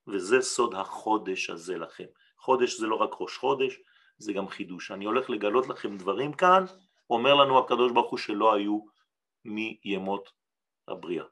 וזה 0.07 0.43
סוד 0.43 0.75
החודש 0.75 1.51
הזה 1.51 1.79
לכם. 1.79 2.05
חודש 2.39 2.79
זה 2.79 2.87
לא 2.87 2.97
רק 2.97 3.11
ראש 3.21 3.37
חודש, 3.37 3.81
זה 4.19 4.33
גם 4.33 4.49
חידוש. 4.49 4.91
אני 4.91 5.05
הולך 5.05 5.31
לגלות 5.31 5.69
לכם 5.69 5.97
דברים 5.97 6.33
כאן, 6.33 6.65
אומר 7.11 7.35
לנו 7.35 7.59
הקדוש 7.59 7.93
ברוך 7.93 8.11
הוא 8.11 8.19
שלא 8.19 8.55
היו 8.55 8.81
מימות 9.45 10.31
הבריאה. 10.89 11.25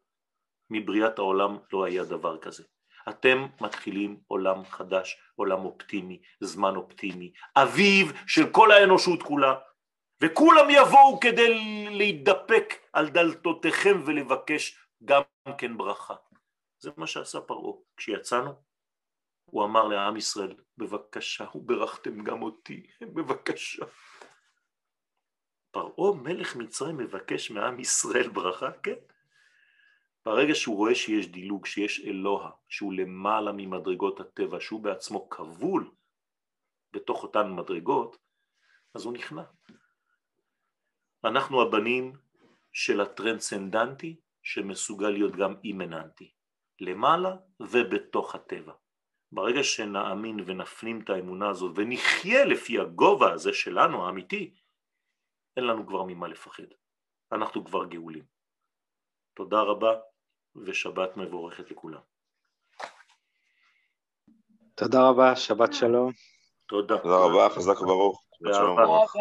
מבריאת 0.70 1.18
העולם 1.18 1.58
לא 1.72 1.84
היה 1.84 2.04
דבר 2.04 2.38
כזה. 2.38 2.64
אתם 3.08 3.46
מתחילים 3.60 4.20
עולם 4.26 4.64
חדש, 4.64 5.16
עולם 5.34 5.64
אופטימי, 5.64 6.22
זמן 6.40 6.76
אופטימי, 6.76 7.32
אביב 7.56 8.12
של 8.26 8.50
כל 8.50 8.70
האנושות 8.70 9.22
כולה, 9.22 9.54
וכולם 10.22 10.70
יבואו 10.70 11.20
כדי 11.20 11.54
להידפק 11.90 12.74
על 12.92 13.08
דלתותיכם 13.08 14.02
ולבקש 14.06 14.78
גם 15.04 15.22
כן 15.58 15.76
ברכה. 15.76 16.14
זה 16.78 16.90
מה 16.96 17.06
שעשה 17.06 17.40
פרעה. 17.40 17.72
כשיצאנו, 17.96 18.52
הוא 19.44 19.64
אמר 19.64 19.88
לעם 19.88 20.16
ישראל, 20.16 20.54
בבקשה, 20.78 21.44
וברכתם 21.54 22.24
גם 22.24 22.42
אותי, 22.42 22.86
בבקשה. 23.14 23.84
פרעה 25.70 26.14
מלך 26.22 26.56
מצרים 26.56 26.96
מבקש 26.96 27.50
מעם 27.50 27.80
ישראל 27.80 28.28
ברכה, 28.28 28.72
כן. 28.82 28.98
ברגע 30.24 30.54
שהוא 30.54 30.76
רואה 30.76 30.94
שיש 30.94 31.26
דילוג, 31.28 31.66
שיש 31.66 32.00
אלוה, 32.04 32.50
שהוא 32.68 32.92
למעלה 32.92 33.52
ממדרגות 33.52 34.20
הטבע, 34.20 34.60
שהוא 34.60 34.82
בעצמו 34.82 35.28
כבול 35.30 35.90
בתוך 36.92 37.22
אותן 37.22 37.52
מדרגות, 37.52 38.16
אז 38.94 39.04
הוא 39.04 39.12
נכנע. 39.12 39.42
אנחנו 41.24 41.62
הבנים 41.62 42.12
של 42.72 43.00
הטרנסצנדנטי 43.00 44.16
שמסוגל 44.42 45.08
להיות 45.10 45.36
גם 45.36 45.54
אימננטי, 45.64 46.32
למעלה 46.80 47.36
ובתוך 47.60 48.34
הטבע. 48.34 48.72
ברגע 49.32 49.64
שנאמין 49.64 50.40
ונפנים 50.46 51.00
את 51.00 51.10
האמונה 51.10 51.48
הזאת 51.48 51.72
ונחיה 51.76 52.44
לפי 52.44 52.78
הגובה 52.78 53.32
הזה 53.32 53.52
שלנו 53.52 54.06
האמיתי, 54.06 54.54
אין 55.56 55.64
לנו 55.64 55.86
כבר 55.86 56.02
ממה 56.02 56.28
לפחד. 56.28 56.62
אנחנו 57.32 57.64
כבר 57.64 57.84
גאולים. 57.84 58.24
תודה 59.34 59.60
רבה 59.60 59.92
ושבת 60.56 61.16
מבורכת 61.16 61.70
לכולם. 61.70 62.00
תודה 64.74 65.08
רבה, 65.08 65.36
שבת 65.36 65.72
שלום. 65.72 66.12
תודה. 66.66 66.98
תודה 66.98 67.16
רבה, 67.16 67.54
חזק 67.54 67.80
וברוך. 67.80 68.24
שלום 68.38 68.78
וברוך. 68.78 69.16